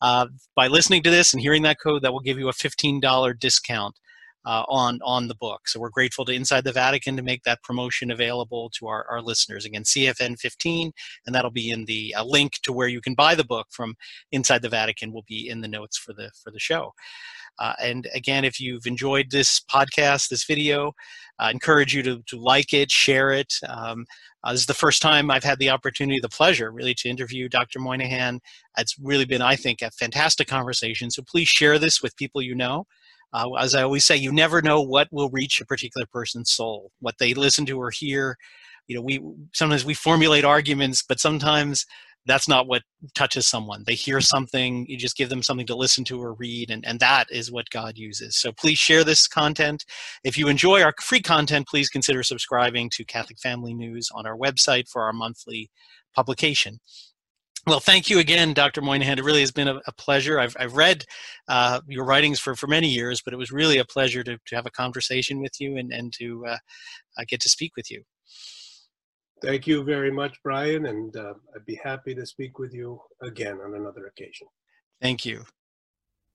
[0.00, 3.38] uh, by listening to this and hearing that code, that will give you a $15
[3.38, 3.94] discount
[4.44, 5.68] uh, on on the book.
[5.68, 9.22] So we're grateful to Inside the Vatican to make that promotion available to our, our
[9.22, 9.64] listeners.
[9.64, 10.92] Again, CFN 15,
[11.26, 13.94] and that'll be in the uh, link to where you can buy the book from
[14.32, 15.12] Inside the Vatican.
[15.12, 16.92] Will be in the notes for the for the show.
[17.58, 20.92] Uh, and again, if you've enjoyed this podcast, this video,
[21.38, 23.52] I encourage you to, to like it, share it.
[23.68, 24.06] Um,
[24.44, 27.48] uh, this is the first time I've had the opportunity, the pleasure, really, to interview
[27.48, 27.80] Dr.
[27.80, 28.40] Moynihan.
[28.76, 31.10] It's really been, I think, a fantastic conversation.
[31.10, 32.86] So please share this with people you know.
[33.32, 36.90] Uh, as I always say, you never know what will reach a particular person's soul,
[37.00, 38.36] what they listen to or hear.
[38.86, 39.20] You know, we
[39.52, 41.84] sometimes we formulate arguments, but sometimes
[42.26, 42.82] that's not what
[43.14, 43.84] touches someone.
[43.86, 47.00] They hear something, you just give them something to listen to or read, and, and
[47.00, 48.36] that is what God uses.
[48.36, 49.84] So please share this content.
[50.24, 54.36] If you enjoy our free content, please consider subscribing to Catholic Family News on our
[54.36, 55.70] website for our monthly
[56.14, 56.80] publication.
[57.68, 58.80] Well, thank you again, Dr.
[58.80, 59.18] Moynihan.
[59.18, 60.40] It really has been a, a pleasure.
[60.40, 61.04] I've, I've read
[61.48, 64.56] uh, your writings for, for many years, but it was really a pleasure to, to
[64.56, 66.56] have a conversation with you and, and to uh,
[67.18, 68.04] uh, get to speak with you.
[69.42, 73.58] Thank you very much, Brian, and uh, I'd be happy to speak with you again
[73.62, 74.48] on another occasion.
[75.02, 75.44] Thank you.